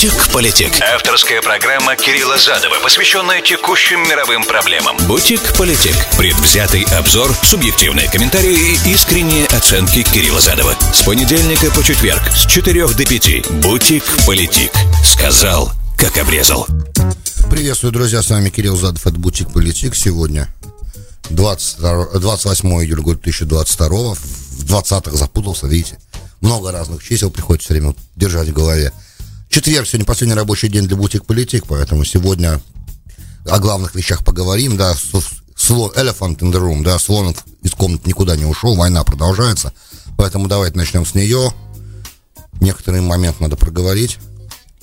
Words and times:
Бутик-политик. 0.00 0.80
Авторская 0.80 1.42
программа 1.42 1.94
Кирилла 1.94 2.38
Задова, 2.38 2.80
посвященная 2.82 3.42
текущим 3.42 4.00
мировым 4.08 4.44
проблемам. 4.44 4.96
Бутик-политик. 5.06 5.94
Предвзятый 6.16 6.84
обзор, 6.84 7.30
субъективные 7.42 8.08
комментарии 8.08 8.78
и 8.86 8.92
искренние 8.94 9.44
оценки 9.48 10.02
Кирилла 10.02 10.40
Задова. 10.40 10.74
С 10.94 11.02
понедельника 11.02 11.70
по 11.72 11.84
четверг 11.84 12.22
с 12.34 12.46
4 12.46 12.88
до 12.88 13.04
5. 13.04 13.50
Бутик-политик. 13.60 14.72
Сказал, 15.04 15.70
как 15.98 16.16
обрезал. 16.16 16.66
Приветствую, 17.50 17.92
друзья, 17.92 18.22
с 18.22 18.30
вами 18.30 18.48
Кирилл 18.48 18.76
Задов, 18.76 19.06
это 19.06 19.18
Бутик 19.18 19.52
Политик. 19.52 19.94
Сегодня 19.94 20.48
22, 21.28 22.18
28 22.18 22.68
июля 22.84 23.02
года 23.02 23.20
2022 23.20 24.14
в 24.14 24.64
20-х 24.64 25.14
запутался, 25.14 25.66
видите. 25.66 25.98
Много 26.40 26.72
разных 26.72 27.04
чисел 27.04 27.30
приходится 27.30 27.66
все 27.66 27.74
время 27.74 27.94
держать 28.16 28.48
в 28.48 28.54
голове. 28.54 28.94
Четверг 29.50 29.88
сегодня 29.88 30.06
последний 30.06 30.36
рабочий 30.36 30.68
день 30.68 30.86
для 30.86 30.96
Бутик 30.96 31.26
Политик, 31.26 31.64
поэтому 31.66 32.04
сегодня 32.04 32.60
о 33.46 33.58
главных 33.58 33.96
вещах 33.96 34.24
поговорим, 34.24 34.76
да, 34.76 34.94
слон, 34.94 35.90
elephant 35.96 36.38
in 36.38 36.52
the 36.52 36.60
room, 36.60 36.84
да, 36.84 36.96
слон 37.00 37.34
из 37.60 37.72
комнаты 37.72 38.08
никуда 38.08 38.36
не 38.36 38.44
ушел, 38.44 38.76
война 38.76 39.02
продолжается, 39.02 39.72
поэтому 40.16 40.46
давайте 40.46 40.78
начнем 40.78 41.04
с 41.04 41.16
нее. 41.16 41.52
Некоторый 42.60 43.00
момент 43.00 43.40
надо 43.40 43.56
проговорить. 43.56 44.18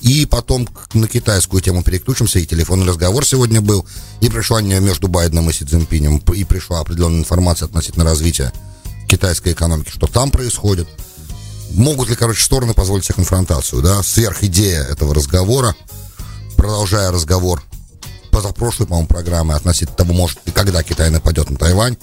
И 0.00 0.26
потом 0.26 0.68
на 0.92 1.08
китайскую 1.08 1.62
тему 1.62 1.82
переключимся, 1.82 2.38
и 2.38 2.44
телефонный 2.44 2.86
разговор 2.86 3.24
сегодня 3.24 3.62
был, 3.62 3.86
и 4.20 4.28
пришла 4.28 4.60
между 4.60 5.08
Байденом 5.08 5.48
и 5.48 5.52
Си 5.54 5.64
Цзиньпинем, 5.64 6.18
и 6.18 6.44
пришла 6.44 6.80
определенная 6.80 7.20
информация 7.20 7.66
относительно 7.66 8.04
развития 8.04 8.52
китайской 9.08 9.54
экономики, 9.54 9.88
что 9.88 10.06
там 10.06 10.30
происходит. 10.30 10.86
Могут 11.70 12.08
ли, 12.08 12.16
короче, 12.16 12.42
стороны 12.42 12.74
позволить 12.74 13.04
себе 13.04 13.14
конфронтацию, 13.16 13.82
да? 13.82 14.02
Сверхидея 14.02 14.82
этого 14.82 15.14
разговора, 15.14 15.74
продолжая 16.56 17.10
разговор 17.10 17.62
позапрошлой, 18.30 18.86
по-моему, 18.86 19.08
программы 19.08 19.54
относительно 19.54 19.96
того, 19.96 20.12
может 20.12 20.38
и 20.46 20.50
когда 20.50 20.82
Китай 20.82 21.10
нападет 21.10 21.50
на 21.50 21.56
Тайвань, 21.56 21.96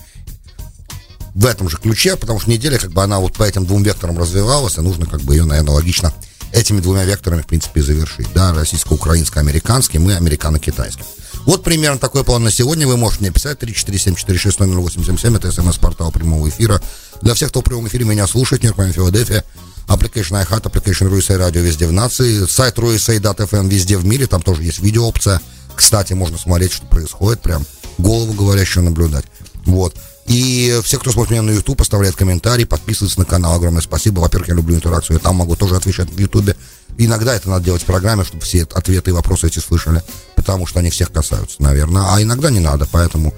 в 1.33 1.45
этом 1.45 1.69
же 1.69 1.77
ключе, 1.77 2.16
потому 2.16 2.39
что 2.39 2.49
неделя, 2.49 2.77
как 2.77 2.91
бы 2.91 3.03
она 3.03 3.19
вот 3.19 3.33
по 3.33 3.44
этим 3.44 3.66
двум 3.66 3.83
векторам 3.83 4.17
развивалась, 4.17 4.77
и 4.77 4.81
нужно 4.81 5.05
как 5.05 5.22
бы 5.22 5.35
ее, 5.35 5.44
наверное, 5.44 5.73
логично 5.73 6.13
этими 6.53 6.79
двумя 6.79 7.03
векторами, 7.03 7.41
в 7.41 7.47
принципе, 7.47 7.81
завершить. 7.81 8.31
Да, 8.33 8.53
российско-украинско-американский, 8.53 10.00
мы 10.00 10.16
американо-китайский. 10.16 11.03
Вот 11.45 11.63
примерно 11.63 11.99
такой 11.99 12.23
план 12.23 12.43
на 12.43 12.51
сегодня. 12.51 12.88
Вы 12.88 12.97
можете 12.97 13.21
мне 13.21 13.31
писать 13.31 13.59
347-460-0877. 13.61 15.38
Это 15.38 15.51
смс-портал 15.51 16.11
прямого 16.11 16.49
эфира. 16.49 16.81
Для 17.21 17.33
всех, 17.35 17.49
кто 17.49 17.61
в 17.61 17.63
прямом 17.63 17.88
эфире 17.88 18.05
меня 18.05 18.25
слушает, 18.27 18.63
Нью-Йорк, 18.63 18.93
Филадельфия, 18.93 19.43
application 19.88 20.43
iHeart, 20.43 20.63
application 20.63 21.09
RUSA 21.09 21.38
радио 21.38 21.61
везде 21.61 21.88
в 21.88 21.91
нации, 21.91 22.45
сайт 22.47 22.77
RUSA.FM 22.77 23.69
везде 23.69 23.97
в 23.97 24.05
мире, 24.05 24.25
там 24.27 24.41
тоже 24.41 24.63
есть 24.63 24.79
видеоопция. 24.79 25.39
Кстати, 25.75 26.13
можно 26.13 26.38
смотреть, 26.38 26.73
что 26.73 26.88
происходит, 26.88 27.41
прям 27.41 27.66
голову 27.97 28.33
говорящую 28.33 28.83
наблюдать. 28.85 29.25
Вот. 29.66 29.95
И 30.27 30.79
все, 30.83 30.97
кто 30.97 31.11
смотрит 31.11 31.31
меня 31.31 31.43
на 31.43 31.51
YouTube, 31.51 31.81
оставляет 31.81 32.16
комментарии, 32.16 32.63
подписывается 32.63 33.19
на 33.19 33.25
канал. 33.25 33.55
Огромное 33.55 33.81
спасибо. 33.81 34.21
Во-первых, 34.21 34.47
я 34.49 34.55
люблю 34.55 34.75
интеракцию. 34.75 35.17
Я 35.17 35.19
там 35.19 35.35
могу 35.35 35.55
тоже 35.55 35.75
отвечать 35.75 36.09
в 36.09 36.17
YouTube. 36.17 36.55
Иногда 36.97 37.35
это 37.35 37.49
надо 37.49 37.66
делать 37.66 37.83
в 37.83 37.85
программе, 37.85 38.23
чтобы 38.23 38.43
все 38.43 38.63
ответы 38.63 39.11
и 39.11 39.13
вопросы 39.13 39.47
эти 39.47 39.59
слышали. 39.59 40.01
Потому 40.45 40.67
что 40.67 40.79
они 40.79 40.91
всех 40.91 41.11
касаются, 41.11 41.59
наверное. 41.63 42.03
А 42.13 42.21
иногда 42.21 42.51
не 42.51 42.59
надо. 42.59 42.88
Поэтому 42.91 43.33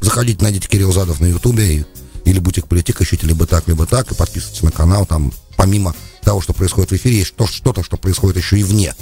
заходите, 0.00 0.42
найдите 0.42 0.66
Кирилл 0.68 0.92
Задов 0.92 1.20
на 1.20 1.26
и, 1.26 1.84
или 2.24 2.38
Бутик 2.40 2.66
Политик, 2.66 3.00
ищите 3.00 3.24
либо 3.24 3.46
так, 3.46 3.68
либо 3.68 3.86
так. 3.86 4.10
И 4.10 4.16
подписывайтесь 4.16 4.62
на 4.62 4.72
канал. 4.72 5.06
Там 5.06 5.32
помимо 5.56 5.94
того, 6.24 6.40
что 6.40 6.52
происходит 6.52 6.90
в 6.90 6.96
эфире, 6.96 7.18
есть 7.18 7.34
что-то, 7.46 7.84
что 7.84 7.96
происходит 7.96 8.36
еще 8.36 8.58
и 8.58 8.64
вне. 8.64 8.94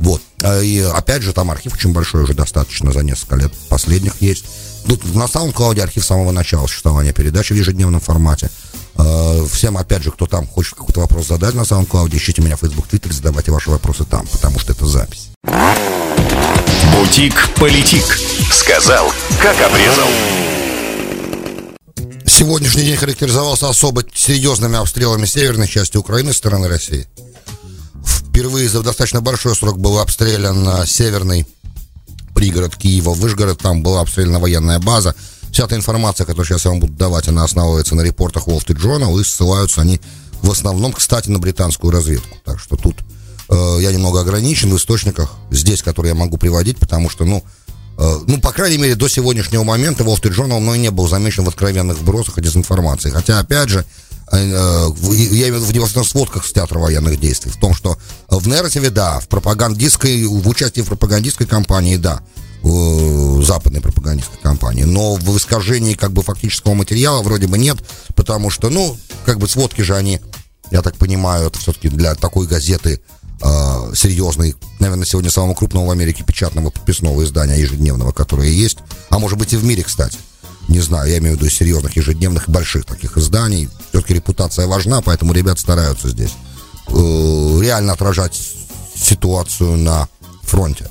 Вот. 0.00 0.20
А, 0.42 0.60
и 0.60 0.80
опять 0.80 1.22
же, 1.22 1.32
там 1.32 1.50
архив 1.52 1.74
очень 1.74 1.92
большой 1.92 2.24
уже 2.24 2.34
достаточно 2.34 2.92
за 2.92 3.04
несколько 3.04 3.36
лет 3.36 3.52
последних 3.68 4.20
есть. 4.20 4.44
Тут 4.86 5.04
на 5.14 5.24
SoundCloud 5.24 5.80
архив 5.80 6.04
самого 6.04 6.32
начала 6.32 6.66
существования 6.66 7.12
передачи 7.12 7.52
в 7.52 7.56
ежедневном 7.56 8.00
формате. 8.00 8.50
А, 8.98 9.46
всем, 9.46 9.76
опять 9.76 10.02
же, 10.02 10.10
кто 10.10 10.26
там 10.26 10.46
хочет 10.46 10.74
какой-то 10.74 11.00
вопрос 11.00 11.26
задать 11.26 11.54
на 11.54 11.62
SoundCloud, 11.62 12.14
ищите 12.16 12.42
меня 12.42 12.56
в 12.56 12.60
Facebook, 12.60 12.86
Twitter, 12.88 13.12
задавайте 13.12 13.52
ваши 13.52 13.70
вопросы 13.70 14.04
там, 14.04 14.26
потому 14.26 14.58
что 14.58 14.72
это 14.72 14.86
запись. 14.86 15.28
Бутик-политик. 16.92 18.04
Сказал, 18.52 19.12
как 19.40 19.56
обрезал. 19.60 20.08
Сегодняшний 22.26 22.82
день 22.82 22.96
характеризовался 22.96 23.68
особо 23.68 24.02
серьезными 24.14 24.76
обстрелами 24.76 25.26
северной 25.26 25.68
части 25.68 25.96
Украины 25.96 26.32
со 26.32 26.38
стороны 26.38 26.68
России. 26.68 27.06
Впервые 28.04 28.68
за 28.68 28.82
достаточно 28.82 29.20
большой 29.20 29.54
срок 29.54 29.78
был 29.78 29.98
обстрелян 29.98 30.68
а, 30.68 30.86
северный 30.86 31.46
пригород 32.34 32.76
Киева, 32.76 33.10
Выжгород, 33.10 33.58
там 33.58 33.82
была 33.82 34.02
обстреляна 34.02 34.38
военная 34.38 34.78
база. 34.78 35.14
Вся 35.52 35.64
эта 35.64 35.76
информация, 35.76 36.24
которую 36.24 36.46
сейчас 36.46 36.64
я 36.64 36.70
вам 36.70 36.80
буду 36.80 36.92
давать, 36.92 37.28
она 37.28 37.44
основывается 37.44 37.94
на 37.94 38.02
репортах 38.02 38.46
Wall 38.46 38.64
Journal, 38.64 39.20
и 39.20 39.24
ссылаются 39.24 39.80
они 39.80 40.00
в 40.42 40.50
основном, 40.50 40.92
кстати, 40.92 41.28
на 41.30 41.38
британскую 41.38 41.90
разведку. 41.90 42.36
Так 42.44 42.60
что 42.60 42.76
тут 42.76 42.96
э, 43.48 43.78
я 43.80 43.92
немного 43.92 44.20
ограничен 44.20 44.70
в 44.70 44.76
источниках 44.76 45.32
здесь, 45.50 45.82
которые 45.82 46.10
я 46.10 46.14
могу 46.14 46.36
приводить, 46.36 46.78
потому 46.78 47.08
что, 47.08 47.24
ну, 47.24 47.42
э, 47.98 48.18
ну, 48.26 48.40
по 48.40 48.52
крайней 48.52 48.78
мере, 48.78 48.94
до 48.94 49.08
сегодняшнего 49.08 49.64
момента 49.64 50.04
Wall 50.04 50.20
Street 50.20 50.36
Journal 50.36 50.60
мной 50.60 50.78
не 50.78 50.90
был 50.90 51.08
замечен 51.08 51.44
в 51.44 51.48
откровенных 51.48 51.98
вбросах 51.98 52.38
и 52.38 52.42
дезинформации. 52.42 53.10
Хотя, 53.10 53.38
опять 53.38 53.70
же, 53.70 53.84
Э, 54.32 54.88
я 55.12 55.48
имею 55.48 55.60
в 55.60 55.68
виду 55.68 55.84
в 55.84 56.04
сводках 56.04 56.44
с 56.44 56.52
театра 56.52 56.78
военных 56.78 57.20
действий, 57.20 57.52
в 57.52 57.56
том, 57.56 57.74
что 57.74 57.96
в 58.28 58.48
нарративе, 58.48 58.90
да, 58.90 59.20
в 59.20 59.28
пропагандистской, 59.28 60.24
в 60.24 60.48
участии 60.48 60.80
в 60.80 60.86
пропагандистской 60.86 61.46
кампании, 61.46 61.96
да, 61.96 62.20
западной 63.42 63.80
пропагандистской 63.80 64.38
кампании, 64.40 64.84
но 64.84 65.14
в 65.14 65.36
искажении 65.36 65.94
как 65.94 66.12
бы 66.12 66.22
фактического 66.22 66.74
материала 66.74 67.22
вроде 67.22 67.46
бы 67.46 67.58
нет, 67.58 67.78
потому 68.14 68.50
что, 68.50 68.70
ну, 68.70 68.96
как 69.24 69.38
бы 69.38 69.48
сводки 69.48 69.82
же 69.82 69.94
они, 69.94 70.20
я 70.70 70.82
так 70.82 70.96
понимаю, 70.96 71.48
это 71.48 71.58
все-таки 71.58 71.88
для 71.88 72.14
такой 72.14 72.46
газеты 72.46 73.00
э, 73.40 73.92
серьезной, 73.94 74.56
наверное, 74.80 75.06
сегодня 75.06 75.30
самого 75.30 75.54
крупного 75.54 75.86
в 75.86 75.90
Америке 75.90 76.24
печатного 76.24 76.70
подписного 76.70 77.22
издания 77.24 77.58
ежедневного, 77.60 78.12
которое 78.12 78.50
есть, 78.50 78.78
а 79.10 79.18
может 79.18 79.38
быть 79.38 79.52
и 79.52 79.56
в 79.56 79.64
мире, 79.64 79.84
кстати 79.84 80.18
не 80.68 80.80
знаю, 80.80 81.10
я 81.10 81.18
имею 81.18 81.36
в 81.36 81.40
виду 81.40 81.50
серьезных 81.50 81.96
ежедневных 81.96 82.48
больших 82.48 82.84
таких 82.86 83.16
изданий. 83.16 83.68
Все-таки 83.90 84.14
репутация 84.14 84.66
важна, 84.66 85.00
поэтому 85.00 85.32
ребят 85.32 85.58
стараются 85.58 86.08
здесь 86.08 86.32
э, 86.88 86.92
реально 86.92 87.92
отражать 87.92 88.40
ситуацию 88.94 89.76
на 89.76 90.08
фронте. 90.42 90.88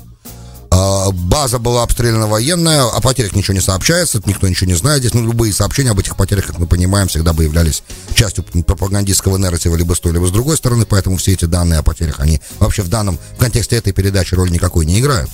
Э, 0.70 1.10
база 1.12 1.58
была 1.58 1.82
обстреляна 1.82 2.26
военная, 2.26 2.84
о 2.84 3.00
потерях 3.00 3.34
ничего 3.34 3.54
не 3.54 3.60
сообщается, 3.60 4.20
никто 4.26 4.48
ничего 4.48 4.70
не 4.70 4.76
знает 4.76 5.00
здесь, 5.00 5.14
но 5.14 5.20
любые 5.20 5.52
сообщения 5.52 5.90
об 5.90 5.98
этих 5.98 6.16
потерях, 6.16 6.46
как 6.46 6.58
мы 6.58 6.66
понимаем, 6.66 7.08
всегда 7.08 7.32
бы 7.32 7.44
являлись 7.44 7.82
частью 8.14 8.44
пропагандистского 8.44 9.36
нарратива 9.36 9.76
либо 9.76 9.94
с 9.94 10.00
той, 10.00 10.12
либо 10.12 10.26
с 10.26 10.30
другой 10.30 10.56
стороны, 10.56 10.86
поэтому 10.86 11.16
все 11.16 11.32
эти 11.32 11.44
данные 11.44 11.78
о 11.78 11.82
потерях, 11.82 12.20
они 12.20 12.40
вообще 12.58 12.82
в 12.82 12.88
данном 12.88 13.18
в 13.36 13.38
контексте 13.38 13.76
этой 13.76 13.92
передачи 13.92 14.34
роли 14.34 14.50
никакой 14.50 14.86
не 14.86 15.00
играют. 15.00 15.30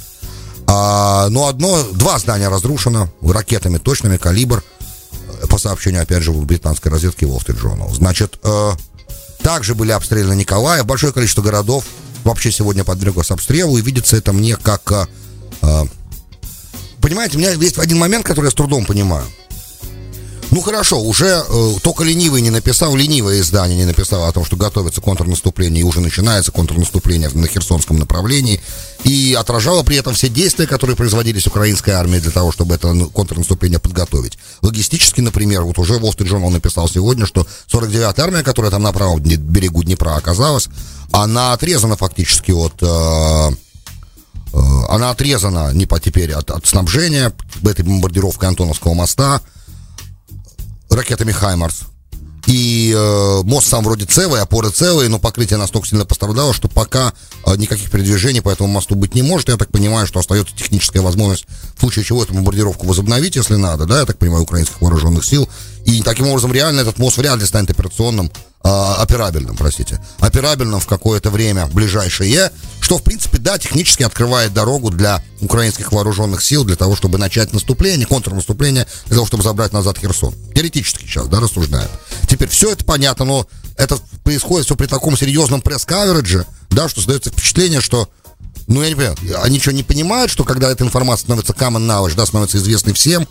А, 0.66 1.28
но 1.28 1.48
одно, 1.48 1.82
два 1.92 2.18
здания 2.18 2.48
разрушено 2.48 3.08
ракетами 3.22 3.78
точными, 3.78 4.16
калибр, 4.16 4.62
э, 5.42 5.46
по 5.46 5.58
сообщению, 5.58 6.02
опять 6.02 6.22
же, 6.22 6.32
британской 6.32 6.90
разведки 6.90 7.24
Wall 7.24 7.44
Street 7.44 7.60
Journal. 7.60 7.92
Значит, 7.94 8.38
э, 8.42 8.72
также 9.42 9.74
были 9.74 9.90
обстреляны 9.92 10.34
Николаев, 10.34 10.86
большое 10.86 11.12
количество 11.12 11.42
городов 11.42 11.84
вообще 12.24 12.52
сегодня 12.52 12.84
подверглось 12.84 13.30
обстрелу, 13.30 13.76
и 13.76 13.82
видится 13.82 14.16
это 14.16 14.32
мне 14.32 14.56
как... 14.56 14.90
Э, 14.92 15.06
э, 15.62 15.82
понимаете, 17.00 17.36
у 17.36 17.40
меня 17.40 17.52
есть 17.52 17.78
один 17.78 17.98
момент, 17.98 18.26
который 18.26 18.46
я 18.46 18.50
с 18.50 18.54
трудом 18.54 18.84
понимаю. 18.84 19.26
Ну 20.52 20.60
хорошо, 20.60 21.00
уже 21.00 21.42
э, 21.48 21.72
только 21.82 22.04
ленивый 22.04 22.42
не 22.42 22.50
написал, 22.50 22.94
ленивое 22.94 23.40
издание 23.40 23.78
не 23.78 23.86
написало 23.86 24.28
о 24.28 24.32
том, 24.32 24.44
что 24.44 24.54
готовится 24.54 25.00
контрнаступление, 25.00 25.80
и 25.80 25.82
уже 25.82 26.02
начинается 26.02 26.52
контрнаступление 26.52 27.30
на 27.30 27.46
Херсонском 27.46 27.98
направлении, 27.98 28.60
и 29.02 29.34
отражало 29.40 29.82
при 29.82 29.96
этом 29.96 30.12
все 30.12 30.28
действия, 30.28 30.66
которые 30.66 30.94
производились 30.94 31.46
украинской 31.46 31.92
армией 31.92 32.20
для 32.20 32.32
того, 32.32 32.52
чтобы 32.52 32.74
это 32.74 32.94
контрнаступление 33.14 33.78
подготовить. 33.78 34.36
Логистически, 34.60 35.22
например, 35.22 35.62
вот 35.62 35.78
уже 35.78 35.94
Wall 35.94 36.14
Street 36.14 36.28
Journal 36.28 36.50
написал 36.50 36.86
сегодня, 36.86 37.24
что 37.24 37.46
49-я 37.72 38.12
армия, 38.22 38.42
которая 38.42 38.70
там 38.70 38.82
на 38.82 38.92
правом 38.92 39.20
берегу 39.20 39.82
Днепра 39.82 40.16
оказалась, 40.16 40.68
она 41.12 41.52
отрезана 41.52 41.96
фактически 41.96 42.50
от... 42.50 42.82
Э, 42.82 43.50
э, 44.52 44.58
она 44.88 45.10
отрезана 45.10 45.72
не 45.72 45.86
по 45.86 46.00
теперь 46.00 46.32
от, 46.32 46.50
от 46.50 46.66
снабжения 46.66 47.32
этой 47.62 47.84
бомбардировкой 47.84 48.48
Антоновского 48.48 48.94
моста, 48.94 49.40
ракетами 50.90 51.32
«Хаймарс». 51.32 51.82
И 52.46 52.92
э, 52.94 53.42
мост 53.44 53.68
сам 53.68 53.84
вроде 53.84 54.04
целый, 54.04 54.40
опоры 54.40 54.70
целые, 54.70 55.08
но 55.08 55.20
покрытие 55.20 55.58
настолько 55.58 55.86
сильно 55.86 56.04
пострадало, 56.04 56.52
что 56.52 56.68
пока 56.68 57.12
э, 57.46 57.56
никаких 57.56 57.88
передвижений 57.90 58.42
по 58.42 58.50
этому 58.50 58.68
мосту 58.68 58.96
быть 58.96 59.14
не 59.14 59.22
может. 59.22 59.48
Я 59.48 59.56
так 59.56 59.70
понимаю, 59.70 60.08
что 60.08 60.18
остается 60.18 60.54
техническая 60.56 61.02
возможность 61.02 61.46
случае 61.82 62.04
чего 62.04 62.22
эту 62.22 62.32
бомбардировку 62.34 62.86
возобновить, 62.86 63.34
если 63.34 63.56
надо, 63.56 63.86
да, 63.86 64.00
я 64.00 64.06
так 64.06 64.16
понимаю, 64.16 64.44
украинских 64.44 64.80
вооруженных 64.80 65.24
сил. 65.24 65.48
И 65.84 66.00
таким 66.02 66.28
образом 66.28 66.52
реально 66.52 66.82
этот 66.82 66.98
мост 66.98 67.16
вряд 67.16 67.40
ли 67.40 67.44
станет 67.44 67.70
операционным, 67.70 68.30
э, 68.62 68.68
операбельным, 68.98 69.56
простите, 69.56 70.00
операбельным 70.20 70.78
в 70.78 70.86
какое-то 70.86 71.30
время 71.30 71.66
ближайшее, 71.66 72.52
что, 72.80 72.98
в 72.98 73.02
принципе, 73.02 73.38
да, 73.38 73.58
технически 73.58 74.04
открывает 74.04 74.54
дорогу 74.54 74.90
для 74.90 75.20
украинских 75.40 75.90
вооруженных 75.90 76.40
сил 76.40 76.62
для 76.62 76.76
того, 76.76 76.94
чтобы 76.94 77.18
начать 77.18 77.52
наступление, 77.52 78.06
контрнаступление, 78.06 78.86
для 79.06 79.16
того, 79.16 79.26
чтобы 79.26 79.42
забрать 79.42 79.72
назад 79.72 79.98
Херсон. 79.98 80.32
Теоретически 80.54 81.02
сейчас, 81.02 81.26
да, 81.26 81.40
рассуждают. 81.40 81.90
Теперь 82.28 82.48
все 82.48 82.70
это 82.70 82.84
понятно, 82.84 83.24
но 83.24 83.46
это 83.76 83.98
происходит 84.22 84.66
все 84.66 84.76
при 84.76 84.86
таком 84.86 85.16
серьезном 85.16 85.60
пресс-каверидже, 85.60 86.46
да, 86.70 86.88
что 86.88 87.00
создается 87.00 87.30
впечатление, 87.30 87.80
что 87.80 88.08
ну, 88.66 88.82
я 88.82 88.88
не 88.90 88.94
понимаю, 88.94 89.16
они 89.42 89.60
что, 89.60 89.72
не 89.72 89.82
понимают, 89.82 90.30
что 90.30 90.44
когда 90.44 90.70
эта 90.70 90.84
информация 90.84 91.24
становится 91.24 91.52
common 91.52 91.86
knowledge, 91.86 92.14
да, 92.16 92.26
становится 92.26 92.58
известной 92.58 92.92
всем, 92.92 93.26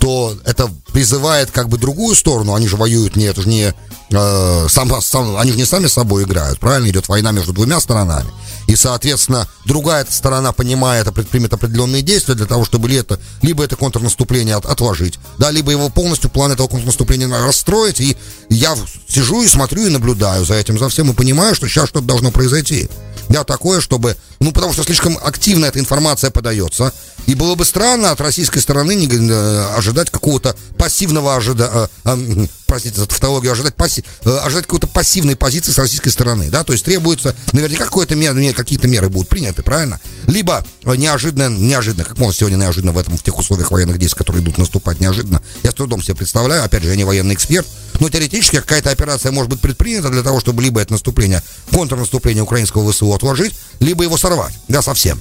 то 0.00 0.34
это 0.44 0.70
призывает 0.92 1.50
как 1.50 1.68
бы 1.68 1.76
другую 1.76 2.16
сторону, 2.16 2.54
они 2.54 2.66
же 2.66 2.76
воюют 2.76 3.16
не, 3.16 3.26
это 3.26 3.42
же 3.42 3.48
не, 3.48 3.74
э, 4.10 4.66
сам, 4.68 5.00
сам, 5.02 5.36
они 5.36 5.52
же 5.52 5.58
не 5.58 5.66
сами 5.66 5.88
с 5.88 5.92
собой 5.92 6.24
играют, 6.24 6.58
правильно, 6.58 6.88
идет 6.88 7.08
война 7.08 7.32
между 7.32 7.52
двумя 7.52 7.80
сторонами, 7.80 8.30
и, 8.66 8.76
соответственно, 8.76 9.46
другая 9.66 10.06
сторона 10.08 10.52
понимает, 10.52 11.06
а 11.06 11.12
предпримет 11.12 11.52
определенные 11.52 12.00
действия 12.00 12.34
для 12.34 12.46
того, 12.46 12.64
чтобы 12.64 12.88
ли 12.88 12.96
это, 12.96 13.20
либо 13.42 13.62
это 13.62 13.76
контрнаступление 13.76 14.56
от, 14.56 14.64
отложить, 14.64 15.18
да, 15.38 15.50
либо 15.50 15.70
его 15.70 15.90
полностью 15.90 16.30
план 16.30 16.52
этого 16.52 16.68
контрнаступления 16.68 17.28
расстроить, 17.28 18.00
и 18.00 18.16
я 18.48 18.74
сижу 19.06 19.42
и 19.42 19.48
смотрю 19.48 19.86
и 19.86 19.90
наблюдаю 19.90 20.46
за 20.46 20.54
этим, 20.54 20.78
за 20.78 20.88
всем, 20.88 21.10
и 21.10 21.14
понимаю, 21.14 21.54
что 21.54 21.68
сейчас 21.68 21.90
что-то 21.90 22.06
должно 22.06 22.30
произойти. 22.30 22.88
Да, 23.28 23.44
такое, 23.44 23.80
чтобы, 23.80 24.16
ну, 24.40 24.52
потому 24.52 24.72
что 24.72 24.82
слишком 24.82 25.18
активно 25.22 25.66
эта 25.66 25.78
информация 25.78 26.30
подается, 26.30 26.92
и 27.26 27.34
было 27.34 27.54
бы 27.54 27.66
странно 27.66 28.10
от 28.10 28.20
российской 28.22 28.60
стороны 28.60 28.94
не, 28.94 29.06
э, 29.06 29.76
ожидать 29.76 30.10
какого-то 30.10 30.56
пассивного 30.78 31.36
ожидания, 31.36 31.88
э, 32.04 32.16
э, 32.16 32.46
простите 32.66 33.00
за 33.00 33.06
тавтологию, 33.06 33.52
ожидать, 33.52 33.74
пасси, 33.74 34.02
э, 34.24 34.38
ожидать 34.38 34.64
какой-то 34.64 34.86
пассивной 34.86 35.36
позиции 35.36 35.72
с 35.72 35.78
российской 35.78 36.08
стороны, 36.08 36.48
да, 36.48 36.64
то 36.64 36.72
есть 36.72 36.86
требуется, 36.86 37.36
наверняка 37.52 37.84
какое-то 37.84 38.14
мер, 38.14 38.34
какие-то 38.54 38.88
меры 38.88 39.10
будут 39.10 39.28
приняты, 39.28 39.62
правильно? 39.62 40.00
Либо 40.26 40.64
неожиданно, 40.86 41.54
неожиданно, 41.54 42.04
как 42.04 42.18
можно 42.18 42.34
сегодня 42.34 42.56
неожиданно 42.56 42.92
в 42.92 42.98
этом, 42.98 43.18
в 43.18 43.22
тех 43.22 43.38
условиях 43.38 43.70
военных 43.70 43.98
действий, 43.98 44.18
которые 44.18 44.42
идут 44.42 44.56
наступать 44.56 45.00
неожиданно, 45.00 45.42
я 45.62 45.70
с 45.70 45.74
трудом 45.74 46.02
себе 46.02 46.14
представляю, 46.14 46.64
опять 46.64 46.82
же, 46.82 46.88
я 46.88 46.96
не 46.96 47.04
военный 47.04 47.34
эксперт, 47.34 47.66
но 48.00 48.08
теоретически 48.08 48.56
какая-то 48.56 48.90
операция 48.90 49.30
может 49.32 49.50
быть 49.50 49.60
предпринята 49.60 50.08
для 50.08 50.22
того, 50.22 50.40
чтобы 50.40 50.62
либо 50.62 50.80
это 50.80 50.92
наступление, 50.92 51.42
контрнаступление 51.70 52.42
украинского 52.42 52.90
ВСУ 52.90 53.12
отложить, 53.12 53.54
либо 53.80 54.02
его 54.02 54.16
сорвать, 54.30 54.54
да, 54.68 54.80
совсем. 54.82 55.20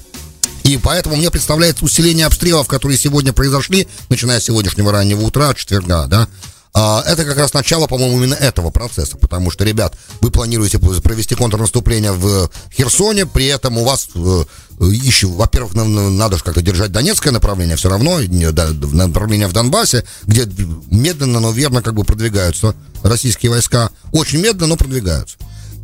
И 0.63 0.77
поэтому 0.77 1.15
мне 1.15 1.31
представляется 1.31 1.83
усиление 1.83 2.27
обстрелов, 2.27 2.67
которые 2.67 2.97
сегодня 2.97 3.33
произошли, 3.33 3.87
начиная 4.09 4.39
с 4.39 4.43
сегодняшнего 4.43 4.91
раннего 4.91 5.21
утра, 5.21 5.53
четверга, 5.55 6.05
да, 6.05 6.27
а, 6.75 7.03
это 7.07 7.25
как 7.25 7.37
раз 7.37 7.53
начало, 7.53 7.87
по-моему, 7.87 8.17
именно 8.17 8.35
этого 8.35 8.69
процесса, 8.69 9.17
потому 9.17 9.49
что, 9.49 9.63
ребят, 9.63 9.95
вы 10.21 10.29
планируете 10.29 10.77
провести 10.77 11.33
контрнаступление 11.33 12.11
в 12.11 12.51
Херсоне, 12.71 13.25
при 13.25 13.47
этом 13.47 13.79
у 13.79 13.83
вас 13.83 14.09
э, 14.13 14.43
еще, 14.79 15.25
во-первых, 15.27 15.73
надо 15.73 16.37
же 16.37 16.43
как-то 16.43 16.61
держать 16.61 16.91
донецкое 16.91 17.33
направление, 17.33 17.75
все 17.75 17.89
равно 17.89 18.19
направление 18.19 19.47
в 19.47 19.53
Донбассе, 19.53 20.05
где 20.27 20.47
медленно, 20.91 21.39
но 21.39 21.51
верно 21.51 21.81
как 21.81 21.95
бы 21.95 22.03
продвигаются 22.03 22.75
российские 23.01 23.49
войска, 23.49 23.89
очень 24.11 24.39
медленно, 24.39 24.67
но 24.67 24.77
продвигаются. 24.77 25.37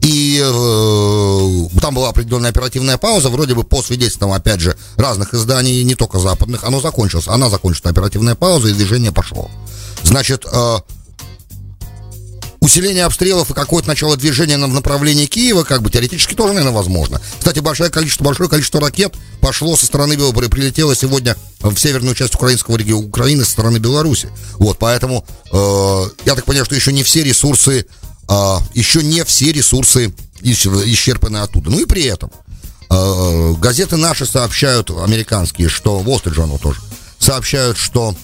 И 0.06 0.40
э, 0.40 1.80
там 1.82 1.96
была 1.96 2.10
определенная 2.10 2.52
оперативная 2.52 3.00
пауза, 3.00 3.30
вроде 3.30 3.56
бы 3.56 3.64
по 3.64 3.82
свидетельствам, 3.82 4.34
опять 4.34 4.60
же, 4.60 4.78
разных 4.98 5.34
изданий, 5.34 5.84
не 5.84 5.96
только 5.96 6.20
западных, 6.20 6.64
оно 6.64 6.80
закончилось. 6.80 7.28
Она 7.28 7.50
закончилась, 7.50 7.92
оперативная 7.92 8.36
пауза, 8.36 8.68
и 8.68 8.74
движение 8.74 9.12
пошло. 9.12 9.50
Значит, 10.04 10.46
э, 10.46 10.78
усиление 12.60 13.06
обстрелов 13.06 13.50
и 13.50 13.56
какое-то 13.56 13.88
начало 13.88 14.16
движения 14.16 14.60
в 14.60 14.68
направлении 14.68 15.26
Киева, 15.26 15.64
как 15.64 15.82
бы 15.82 15.90
теоретически 15.90 16.36
тоже, 16.36 16.54
наверное, 16.54 16.76
возможно. 16.76 17.20
Кстати, 17.40 17.58
большое 17.58 17.90
количество, 17.90 18.26
большое 18.26 18.48
количество 18.48 18.80
ракет 18.80 19.16
пошло 19.42 19.76
со 19.76 19.88
стороны 19.88 20.14
Беларуси, 20.14 20.50
прилетело 20.52 20.96
сегодня 20.96 21.36
в 21.62 21.76
северную 21.78 22.14
часть 22.14 22.36
украинского 22.36 22.78
региона 22.78 23.08
Украины 23.08 23.44
со 23.44 23.50
стороны 23.50 23.80
Беларуси. 23.80 24.30
Вот, 24.60 24.78
поэтому 24.78 25.26
э, 25.52 26.04
я 26.26 26.36
так 26.36 26.46
понимаю, 26.46 26.66
что 26.66 26.76
еще 26.76 26.94
не 26.94 27.02
все 27.02 27.24
ресурсы 27.24 27.88
а, 28.28 28.62
еще 28.74 29.04
не 29.04 29.24
все 29.24 29.52
ресурсы 29.52 30.14
исчерпаны 30.42 31.38
оттуда. 31.38 31.70
Ну 31.70 31.80
и 31.80 31.86
при 31.86 32.04
этом 32.04 32.32
а, 32.90 33.54
газеты 33.54 33.98
наши 33.98 34.26
сообщают, 34.26 34.90
американские, 34.90 35.70
что 35.70 36.02
Wall 36.02 36.24
Street 36.24 36.60
тоже, 36.60 36.80
сообщают, 37.20 37.78
что 37.78 38.16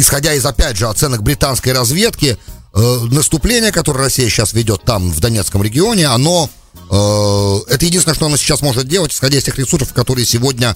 исходя 0.00 0.34
из, 0.34 0.44
опять 0.44 0.76
же, 0.76 0.88
оценок 0.88 1.22
британской 1.22 1.72
разведки, 1.72 2.38
э, 2.72 2.98
наступление, 3.10 3.70
которое 3.70 4.04
Россия 4.04 4.28
сейчас 4.28 4.52
ведет 4.52 4.82
там, 4.82 5.10
в 5.10 5.20
Донецком 5.20 5.62
регионе, 5.62 6.06
оно, 6.06 6.48
э, 6.90 7.72
это 7.72 7.84
единственное, 7.84 8.14
что 8.14 8.26
она 8.26 8.36
сейчас 8.36 8.62
может 8.62 8.88
делать, 8.88 9.12
исходя 9.12 9.38
из 9.38 9.44
тех 9.44 9.58
ресурсов, 9.58 9.92
которые 9.92 10.24
сегодня 10.24 10.74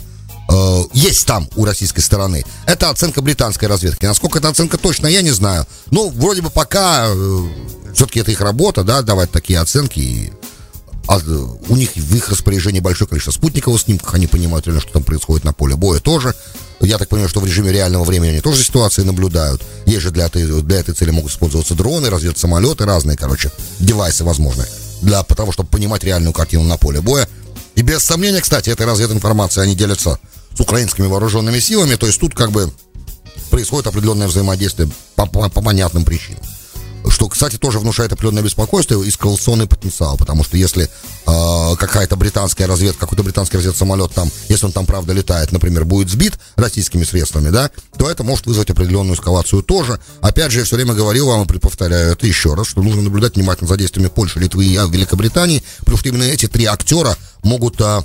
э, 0.51 0.83
есть 0.93 1.27
там 1.27 1.49
у 1.57 1.65
российской 1.65 2.01
стороны. 2.01 2.45
Это 2.67 2.91
оценка 2.91 3.23
британской 3.23 3.69
разведки. 3.69 4.05
Насколько 4.05 4.39
эта 4.39 4.49
оценка 4.49 4.79
точно, 4.79 5.07
я 5.07 5.23
не 5.23 5.31
знаю. 5.31 5.67
Ну, 5.91 6.11
вроде 6.11 6.43
бы 6.43 6.51
пока 6.51 7.07
э, 7.09 7.49
все-таки 7.95 8.21
это 8.21 8.31
их 8.31 8.41
работа, 8.41 8.85
да, 8.85 9.03
давать 9.03 9.31
такие 9.31 9.61
оценки. 9.61 9.99
И, 9.99 10.33
а, 11.07 11.19
у 11.69 11.77
них 11.77 11.91
в 11.95 12.17
их 12.17 12.29
распоряжении 12.29 12.81
большое 12.81 13.09
количество 13.09 13.33
спутниковых 13.33 13.81
снимков, 13.81 14.15
они 14.15 14.27
понимают 14.27 14.67
реально, 14.67 14.81
что 14.81 14.93
там 14.93 15.03
происходит 15.03 15.45
на 15.45 15.53
поле 15.53 15.77
боя 15.77 16.01
тоже. 16.01 16.35
Я 16.81 16.99
так 16.99 17.09
понимаю, 17.09 17.29
что 17.29 17.41
в 17.41 17.47
режиме 17.47 17.73
реального 17.73 18.05
времени 18.05 18.31
они 18.31 18.41
тоже 18.41 18.63
ситуации 18.63 19.03
наблюдают. 19.03 19.63
Есть 19.87 20.03
же 20.03 20.11
для 20.11 20.27
этой, 20.27 20.63
для 20.63 20.81
этой 20.81 20.95
цели 20.95 21.11
могут 21.11 21.33
использоваться 21.33 21.75
дроны, 21.75 22.11
разведсамолеты, 22.11 22.85
разные, 22.85 23.17
короче, 23.17 23.51
девайсы 23.79 24.25
возможны. 24.25 24.65
Для 25.01 25.23
того, 25.23 25.53
чтобы 25.53 25.69
понимать 25.69 26.05
реальную 26.05 26.33
картину 26.33 26.65
на 26.65 26.77
поле 26.77 27.01
боя. 27.01 27.29
И 27.75 27.83
без 27.83 28.03
сомнения, 28.05 28.41
кстати, 28.41 28.71
этой 28.71 28.87
развединформацией 28.87 29.65
они 29.65 29.75
делятся 29.75 30.19
с 30.57 30.61
украинскими 30.61 31.07
вооруженными 31.07 31.59
силами. 31.59 31.97
То 31.97 32.07
есть 32.07 32.21
тут 32.21 32.35
как 32.35 32.53
бы 32.53 32.73
происходит 33.51 33.87
определенное 33.87 34.29
взаимодействие 34.29 34.89
по, 35.17 35.27
по, 35.27 35.49
по 35.49 35.63
понятным 35.63 36.05
причинам. 36.05 36.43
Что, 37.09 37.29
кстати, 37.29 37.57
тоже 37.57 37.79
внушает 37.79 38.13
определенное 38.13 38.43
беспокойство 38.43 39.03
и 39.03 39.09
эскалационный 39.09 39.67
потенциал, 39.67 40.17
потому 40.17 40.45
что 40.45 40.57
если 40.57 40.85
э, 40.85 41.77
какая-то 41.77 42.17
британская 42.17 42.67
разведка, 42.67 43.01
какой-то 43.01 43.23
британский 43.23 43.59
разведсамолет 43.59 44.13
там, 44.13 44.31
если 44.49 44.67
он 44.67 44.73
там 44.73 44.87
правда 44.87 45.13
летает, 45.13 45.53
например, 45.53 45.85
будет 45.85 46.09
сбит 46.09 46.39
российскими 46.57 47.05
средствами, 47.05 47.51
да, 47.51 47.71
то 47.99 48.11
это 48.11 48.25
может 48.25 48.47
вызвать 48.47 48.71
определенную 48.71 49.17
эскалацию 49.17 49.63
тоже. 49.63 50.01
Опять 50.21 50.53
же, 50.53 50.61
я 50.61 50.65
все 50.65 50.77
время 50.77 50.95
говорил 50.95 51.29
вам 51.29 51.45
и 51.45 51.59
повторяю 51.59 52.13
это 52.13 52.27
еще 52.27 52.55
раз, 52.55 52.69
что 52.69 52.83
нужно 52.83 53.03
наблюдать 53.03 53.37
внимательно 53.37 53.69
за 53.69 53.77
действиями 53.77 54.09
Польши, 54.09 54.41
Литвы 54.41 54.65
и 54.65 54.75
Великобритании, 54.75 55.63
потому 55.81 55.99
что 55.99 56.09
именно 56.09 56.25
эти 56.25 56.47
три 56.47 56.65
актера 56.65 57.17
могут 57.43 57.81
э, 57.81 58.01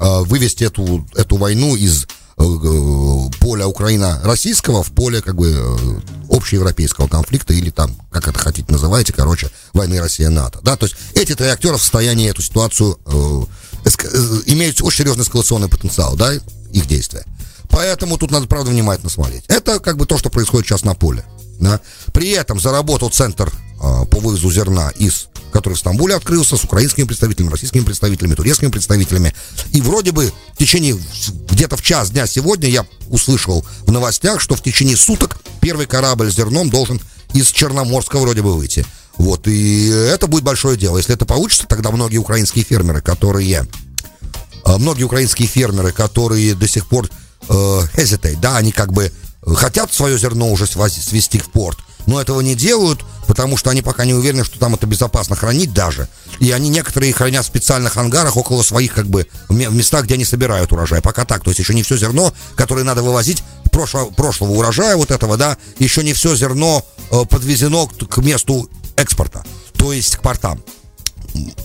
Э, 0.00 0.22
вывести 0.22 0.64
эту, 0.64 1.06
эту 1.14 1.36
войну 1.36 1.76
из 1.76 2.08
э, 2.38 3.30
поля 3.40 3.66
Украина-российского 3.66 4.82
в 4.82 4.92
поле 4.92 5.22
как 5.22 5.36
бы 5.36 5.52
э, 5.52 6.34
общеевропейского 6.34 7.08
конфликта 7.08 7.52
или 7.52 7.70
там, 7.70 7.94
как 8.10 8.28
это 8.28 8.38
хотите 8.38 8.70
называйте, 8.70 9.12
короче, 9.12 9.50
войны 9.72 10.00
Россия-НАТО. 10.00 10.60
Да, 10.62 10.76
то 10.76 10.86
есть 10.86 10.96
эти 11.14 11.34
три 11.34 11.46
актера 11.46 11.76
в 11.76 11.80
состоянии 11.80 12.30
эту 12.30 12.42
ситуацию 12.42 12.98
э, 13.06 13.42
имеют 14.46 14.82
очень 14.82 14.98
серьезный 14.98 15.24
эскалационный 15.24 15.68
потенциал, 15.68 16.16
да, 16.16 16.32
их 16.34 16.86
действия. 16.86 17.24
Поэтому 17.68 18.18
тут 18.18 18.30
надо, 18.30 18.46
правда, 18.46 18.70
внимательно 18.70 19.10
смотреть. 19.10 19.44
Это 19.48 19.80
как 19.80 19.96
бы 19.96 20.06
то, 20.06 20.16
что 20.16 20.30
происходит 20.30 20.66
сейчас 20.66 20.84
на 20.84 20.94
поле. 20.94 21.24
Да. 21.60 21.80
При 22.12 22.30
этом 22.30 22.60
заработал 22.60 23.10
центр 23.10 23.50
э, 23.50 24.04
по 24.06 24.18
вывозу 24.20 24.50
зерна 24.50 24.90
из 24.96 25.28
который 25.54 25.74
в 25.74 25.78
Стамбуле 25.78 26.16
открылся 26.16 26.56
с 26.56 26.64
украинскими 26.64 27.04
представителями, 27.04 27.52
российскими 27.52 27.84
представителями, 27.84 28.34
турецкими 28.34 28.70
представителями. 28.70 29.32
И 29.70 29.80
вроде 29.80 30.10
бы 30.10 30.32
в 30.52 30.58
течение, 30.58 30.98
где-то 31.48 31.76
в 31.76 31.82
час 31.82 32.10
дня 32.10 32.26
сегодня 32.26 32.68
я 32.68 32.84
услышал 33.08 33.64
в 33.86 33.92
новостях, 33.92 34.40
что 34.40 34.56
в 34.56 34.62
течение 34.64 34.96
суток 34.96 35.38
первый 35.60 35.86
корабль 35.86 36.32
с 36.32 36.34
зерном 36.34 36.70
должен 36.70 37.00
из 37.34 37.52
Черноморска 37.52 38.18
вроде 38.18 38.42
бы 38.42 38.56
выйти. 38.56 38.84
Вот, 39.16 39.46
и 39.46 39.86
это 39.86 40.26
будет 40.26 40.42
большое 40.42 40.76
дело. 40.76 40.96
Если 40.96 41.14
это 41.14 41.24
получится, 41.24 41.66
тогда 41.68 41.92
многие 41.92 42.18
украинские 42.18 42.64
фермеры, 42.64 43.00
которые... 43.00 43.68
Э, 44.66 44.76
многие 44.76 45.04
украинские 45.04 45.46
фермеры, 45.46 45.92
которые 45.92 46.56
до 46.56 46.66
сих 46.66 46.88
пор 46.88 47.08
э, 47.48 47.52
hesitate, 47.94 48.40
да, 48.40 48.56
они 48.56 48.72
как 48.72 48.92
бы 48.92 49.12
хотят 49.46 49.92
свое 49.92 50.18
зерно 50.18 50.50
уже 50.50 50.66
свести 50.66 51.38
в 51.38 51.50
порт, 51.50 51.78
но 52.06 52.20
этого 52.20 52.40
не 52.40 52.54
делают, 52.54 53.00
потому 53.26 53.56
что 53.56 53.70
они 53.70 53.82
пока 53.82 54.04
не 54.04 54.14
уверены, 54.14 54.44
что 54.44 54.58
там 54.58 54.74
это 54.74 54.86
безопасно 54.86 55.36
хранить 55.36 55.72
даже. 55.72 56.08
И 56.40 56.50
они 56.50 56.68
некоторые 56.68 57.12
хранят 57.12 57.44
в 57.44 57.48
специальных 57.48 57.96
ангарах 57.96 58.36
около 58.36 58.62
своих, 58.62 58.94
как 58.94 59.06
бы, 59.06 59.26
в 59.48 59.54
местах, 59.54 60.04
где 60.04 60.14
они 60.14 60.24
собирают 60.24 60.72
урожай. 60.72 61.00
Пока 61.00 61.24
так. 61.24 61.42
То 61.42 61.50
есть 61.50 61.60
еще 61.60 61.74
не 61.74 61.82
все 61.82 61.96
зерно, 61.96 62.34
которое 62.56 62.84
надо 62.84 63.02
вывозить 63.02 63.42
прошлого, 63.70 64.10
прошлого 64.10 64.52
урожая 64.52 64.96
вот 64.96 65.10
этого, 65.10 65.36
да, 65.36 65.56
еще 65.78 66.02
не 66.02 66.12
все 66.12 66.34
зерно 66.36 66.84
э, 67.10 67.24
подвезено 67.28 67.86
к, 67.86 68.06
к 68.06 68.18
месту 68.18 68.68
экспорта, 68.96 69.44
то 69.76 69.92
есть 69.92 70.16
к 70.16 70.22
портам. 70.22 70.62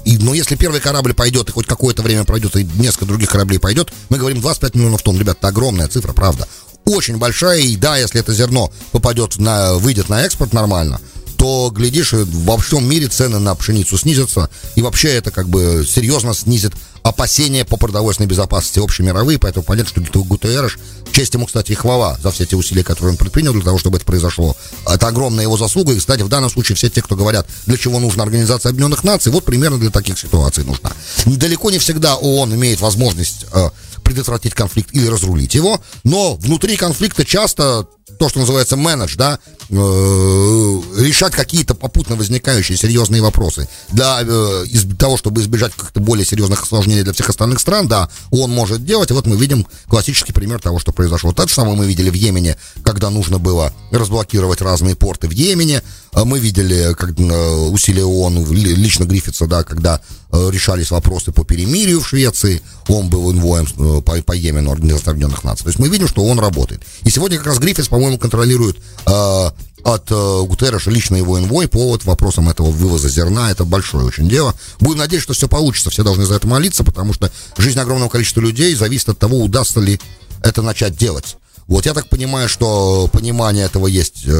но 0.06 0.34
если 0.34 0.56
первый 0.56 0.82
корабль 0.82 1.14
пойдет, 1.14 1.50
и 1.50 1.52
хоть 1.52 1.68
какое-то 1.68 2.02
время 2.02 2.24
пройдет, 2.24 2.56
и 2.56 2.68
несколько 2.76 3.06
других 3.06 3.30
кораблей 3.30 3.60
пойдет, 3.60 3.94
мы 4.10 4.18
говорим 4.18 4.42
25 4.42 4.76
миллионов 4.76 5.04
тонн. 5.04 5.20
Ребята, 5.20 5.40
это 5.40 5.48
огромная 5.50 5.88
цифра, 5.88 6.14
правда. 6.14 6.48
Очень 6.90 7.18
большая, 7.18 7.60
и 7.60 7.76
да, 7.76 7.98
если 7.98 8.20
это 8.20 8.34
зерно 8.34 8.72
попадет 8.92 9.38
на, 9.38 9.76
выйдет 9.76 10.10
на 10.10 10.24
экспорт 10.24 10.54
нормально, 10.54 11.00
то, 11.38 11.70
глядишь, 11.72 12.14
во 12.14 12.58
всем 12.58 12.90
мире 12.90 13.08
цены 13.08 13.38
на 13.38 13.54
пшеницу 13.54 13.96
снизятся, 13.96 14.50
и 14.76 14.82
вообще 14.82 15.10
это 15.10 15.30
как 15.30 15.48
бы 15.50 15.86
серьезно 15.88 16.34
снизит 16.34 16.74
опасения 17.10 17.66
по 17.66 17.78
продовольственной 17.78 18.28
безопасности 18.28 18.80
общемировые, 18.80 19.40
поэтому 19.40 19.64
понятно, 19.64 20.06
что 20.06 20.24
Гутерреш, 20.24 20.80
честь 21.12 21.34
ему, 21.34 21.46
кстати, 21.46 21.72
и 21.72 21.76
хвала 21.76 22.18
за 22.22 22.32
все 22.32 22.46
те 22.46 22.56
усилия, 22.56 22.84
которые 22.84 23.12
он 23.12 23.18
предпринял 23.18 23.54
для 23.54 23.64
того, 23.64 23.78
чтобы 23.78 23.98
это 23.98 24.06
произошло. 24.06 24.56
Это 24.88 25.08
огромная 25.08 25.44
его 25.44 25.58
заслуга, 25.58 25.94
и, 25.94 26.00
кстати, 26.00 26.22
в 26.22 26.30
данном 26.30 26.50
случае 26.50 26.76
все 26.76 26.90
те, 26.90 27.02
кто 27.02 27.16
говорят, 27.16 27.48
для 27.66 27.78
чего 27.78 28.00
нужна 28.00 28.24
Организация 28.24 28.70
Объединенных 28.70 29.04
Наций, 29.04 29.32
вот 29.32 29.44
примерно 29.44 29.78
для 29.78 29.90
таких 29.90 30.18
ситуаций 30.18 30.64
нужна. 30.64 30.92
Далеко 31.26 31.72
не 31.72 31.80
всегда 31.80 32.16
ООН 32.16 32.56
имеет 32.56 32.80
возможность 32.82 33.46
э, 33.52 33.70
предотвратить 34.04 34.54
конфликт 34.54 34.90
или 34.94 35.08
разрулить 35.08 35.56
его, 35.56 35.82
но 36.04 36.36
внутри 36.36 36.78
конфликта 36.78 37.26
часто 37.26 37.88
то, 38.20 38.28
что 38.28 38.40
называется 38.40 38.76
менедж, 38.76 39.16
да, 39.16 39.40
э, 39.70 40.82
решать 40.98 41.34
какие-то 41.34 41.74
попутно 41.74 42.18
возникающие 42.18 42.78
серьезные 42.78 43.22
вопросы 43.22 43.70
для 43.92 44.20
э, 44.22 44.66
из 44.68 44.86
того, 44.98 45.16
чтобы 45.16 45.40
избежать 45.42 45.72
как-то 45.74 46.02
более 46.02 46.26
серьезных 46.26 46.64
осложнений 46.64 47.04
для 47.04 47.14
всех 47.14 47.30
остальных 47.30 47.62
стран, 47.62 47.88
да, 47.88 48.10
он 48.30 48.52
может 48.52 48.84
делать. 48.86 49.10
И 49.10 49.14
вот 49.14 49.26
мы 49.26 49.38
видим 49.38 49.66
классический 49.88 50.34
пример 50.34 50.62
того, 50.62 50.80
что 50.80 50.92
произошло. 50.92 51.32
То 51.32 51.48
же 51.48 51.54
самое 51.54 51.78
мы 51.78 51.88
видели 51.88 52.10
в 52.10 52.14
Йемене, 52.14 52.58
когда 52.84 53.10
нужно 53.10 53.40
было 53.40 53.74
разблокировать 53.92 54.62
разные 54.62 54.96
порты 54.96 55.30
в 55.30 55.32
Йемене. 55.32 55.82
А 56.12 56.26
мы 56.26 56.40
видели 56.40 56.94
как, 56.96 57.18
э, 57.18 57.56
усилия 57.72 58.04
ООН, 58.04 58.52
лично 58.52 59.06
Гриффитса, 59.06 59.48
да, 59.48 59.64
когда 59.64 60.02
э, 60.02 60.19
решались 60.32 60.92
вопросы 60.92 61.32
по 61.32 61.44
перемирию 61.44 62.02
в 62.02 62.08
Швеции. 62.08 62.62
Он 62.88 63.10
был 63.10 63.32
инвоем 63.32 63.66
э, 63.66 64.02
по, 64.02 64.22
по 64.22 64.34
Йемену 64.34 64.72
Организации 64.72 65.10
Объединенных 65.10 65.44
Наций. 65.44 65.64
То 65.64 65.70
есть 65.70 65.80
мы 65.80 65.90
видим, 65.90 66.08
что 66.08 66.24
он 66.24 66.40
работает. 66.40 66.82
И 67.04 67.10
сегодня 67.10 67.38
как 67.38 67.48
раз 67.48 67.60
Гриффитс, 67.60 67.88
по-моему, 67.88 68.18
контролирует 68.18 68.78
э, 68.78 69.50
от 69.84 70.12
э, 70.12 70.42
Гутерреша 70.46 70.92
лично 70.92 71.16
его 71.16 71.40
инвой 71.40 71.68
по 71.68 71.90
вот 71.90 72.06
вопросам 72.06 72.50
этого 72.50 72.70
вывоза 72.70 73.10
зерна. 73.10 73.50
Это 73.50 73.66
большое 73.66 74.06
очень 74.06 74.30
дело. 74.30 74.54
Будем 74.80 75.00
надеяться, 75.00 75.26
что 75.26 75.34
все 75.34 75.48
получится. 75.48 75.90
Все 75.90 76.04
должны 76.04 76.26
за 76.26 76.36
это 76.36 76.48
молиться, 76.48 76.84
потому 76.84 77.14
что 77.14 77.32
жизнь 77.58 77.80
огромного 77.80 78.10
количества 78.10 78.42
людей 78.42 78.76
зависит 78.76 79.10
от 79.10 79.18
того, 79.18 79.40
удастся 79.40 79.80
ли 79.80 80.00
это 80.44 80.62
начать 80.62 80.96
делать. 80.96 81.38
Вот 81.70 81.86
я 81.86 81.94
так 81.94 82.10
понимаю, 82.10 82.50
что 82.50 83.08
понимание 83.14 83.66
этого 83.66 83.86
есть 83.86 84.24
э, 84.26 84.32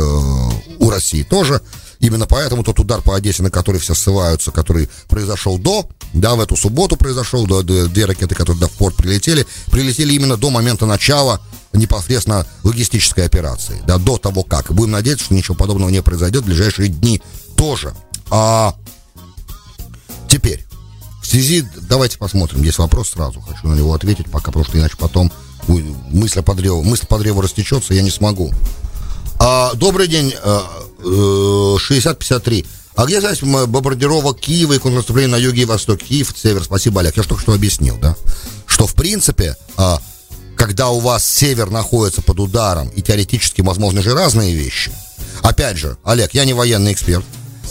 у 0.80 0.90
России 0.90 1.22
тоже. 1.22 1.62
Именно 2.00 2.26
поэтому 2.26 2.64
тот 2.64 2.80
удар 2.80 3.02
по 3.04 3.16
Одессе, 3.16 3.44
на 3.44 3.52
который 3.52 3.80
все 3.80 3.94
ссылаются, 3.94 4.50
который 4.50 4.90
произошел 5.08 5.60
до, 5.60 5.88
да, 6.14 6.34
в 6.34 6.40
эту 6.40 6.56
субботу 6.56 6.98
произошел, 6.98 7.46
до, 7.46 7.62
до, 7.62 7.88
две 7.88 8.06
ракеты, 8.06 8.34
которые 8.34 8.60
да, 8.60 8.68
в 8.68 8.72
порт 8.72 8.96
прилетели, 8.96 9.46
прилетели 9.70 10.14
именно 10.14 10.38
до 10.38 10.50
момента 10.50 10.88
начала 10.88 11.40
непосредственно 11.72 12.48
логистической 12.64 13.28
операции, 13.28 13.80
да, 13.86 14.00
до 14.00 14.18
того 14.18 14.42
как. 14.42 14.74
Будем 14.74 14.92
надеяться, 14.92 15.26
что 15.26 15.36
ничего 15.36 15.56
подобного 15.56 15.92
не 15.92 16.02
произойдет 16.02 16.42
в 16.44 16.48
ближайшие 16.48 16.90
дни 16.90 17.22
тоже. 17.56 17.94
А 18.32 18.74
теперь, 20.28 20.66
в 21.22 21.28
связи, 21.28 21.64
давайте 21.82 22.18
посмотрим, 22.18 22.64
есть 22.64 22.80
вопрос 22.80 23.10
сразу, 23.10 23.40
хочу 23.42 23.68
на 23.68 23.76
него 23.76 23.94
ответить, 23.94 24.32
пока, 24.32 24.48
потому 24.48 24.66
что 24.66 24.80
иначе 24.80 24.96
потом 24.98 25.32
мысль 25.70 26.42
по 26.42 26.54
древу, 26.56 26.84
мысль 26.84 27.06
по 27.08 27.18
древу 27.18 27.42
растечется, 27.42 27.94
я 27.94 28.02
не 28.02 28.10
смогу. 28.10 28.52
А, 29.40 29.74
добрый 29.76 30.08
день, 30.08 30.34
6053. 31.80 32.60
Э, 32.60 32.62
э, 32.62 32.66
а 32.96 33.06
где 33.06 33.22
связь 33.22 33.42
бомбардировок 33.42 34.40
Киева 34.40 34.74
и 34.74 34.78
контрнаступления 34.78 35.32
на 35.32 35.38
юге 35.38 35.62
и 35.62 35.66
востоке? 35.66 36.06
Киев, 36.06 36.34
север. 36.36 36.64
Спасибо, 36.64 37.00
Олег. 37.00 37.16
Я 37.16 37.24
же 37.24 37.30
только 37.30 37.44
что 37.44 37.54
объяснил, 37.54 37.98
да? 37.98 38.16
Что, 38.66 38.88
в 38.88 38.94
принципе, 38.94 39.56
а, 39.78 40.02
когда 40.58 40.90
у 40.90 41.00
вас 41.00 41.26
север 41.26 41.70
находится 41.70 42.22
под 42.22 42.42
ударом, 42.42 42.90
и 42.90 43.02
теоретически 43.02 43.62
возможны 43.62 44.02
же 44.02 44.14
разные 44.14 44.54
вещи. 44.54 44.92
Опять 45.42 45.78
же, 45.78 45.98
Олег, 46.04 46.34
я 46.34 46.44
не 46.44 46.54
военный 46.54 46.92
эксперт, 46.92 47.24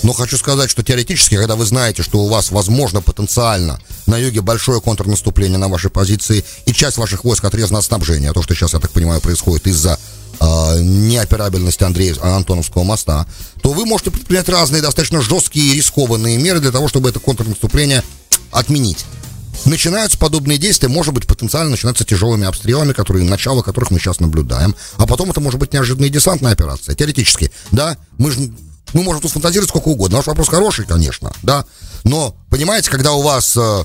но 0.03 0.13
хочу 0.13 0.37
сказать, 0.37 0.71
что 0.71 0.83
теоретически, 0.83 1.37
когда 1.37 1.57
вы 1.57 1.65
знаете, 1.65 2.03
что 2.03 2.21
у 2.21 2.29
вас 2.29 2.51
возможно 2.51 3.01
потенциально 3.01 3.81
на 4.07 4.17
юге 4.17 4.41
большое 4.41 4.81
контрнаступление 4.81 5.59
на 5.59 5.69
вашей 5.69 5.91
позиции, 5.91 6.45
и 6.67 6.73
часть 6.73 6.99
ваших 6.99 7.25
войск 7.25 7.45
отрезана 7.45 7.81
от 7.81 7.85
снабжения, 7.85 8.33
то, 8.33 8.43
что 8.43 8.55
сейчас, 8.55 8.75
я 8.75 8.81
так 8.81 8.91
понимаю, 8.93 9.21
происходит 9.21 9.67
из-за 9.67 9.99
э, 10.41 10.81
неоперабельности 10.81 11.83
Андрея 11.83 12.15
Антоновского 12.21 12.85
моста, 12.85 13.27
то 13.63 13.73
вы 13.73 13.87
можете 13.87 14.11
предпринять 14.11 14.49
разные 14.49 14.83
достаточно 14.83 15.21
жесткие 15.21 15.73
и 15.73 15.75
рискованные 15.75 16.39
меры 16.39 16.61
для 16.61 16.71
того, 16.71 16.89
чтобы 16.89 17.09
это 17.09 17.19
контрнаступление 17.19 18.03
отменить. 18.53 19.05
Начинаются 19.65 20.17
подобные 20.17 20.57
действия, 20.57 20.89
может 20.89 21.13
быть, 21.13 21.27
потенциально 21.27 21.71
начинаться 21.71 22.05
тяжелыми 22.05 22.47
обстрелами, 22.47 22.93
которые, 22.93 23.25
начало 23.25 23.63
которых 23.63 23.91
мы 23.91 23.99
сейчас 23.99 24.21
наблюдаем. 24.21 24.77
А 24.97 25.07
потом 25.07 25.31
это 25.31 25.41
может 25.41 25.59
быть 25.59 25.73
неожиданная 25.73 26.09
десантная 26.09 26.53
операция. 26.53 26.95
Теоретически, 26.95 27.51
да, 27.73 27.97
мы 28.19 28.31
же 28.31 28.53
мы 28.93 29.03
можем 29.03 29.23
тут 29.23 29.33
фантазировать 29.33 29.71
сколько 29.71 29.89
угодно. 29.89 30.17
Ваш 30.19 30.27
вопрос 30.27 30.49
хороший, 30.49 30.87
конечно, 30.87 31.33
да. 31.43 31.65
Но, 32.05 32.35
понимаете, 32.51 32.91
когда 32.91 33.13
у 33.13 33.23
вас 33.23 33.57
э, 33.57 33.85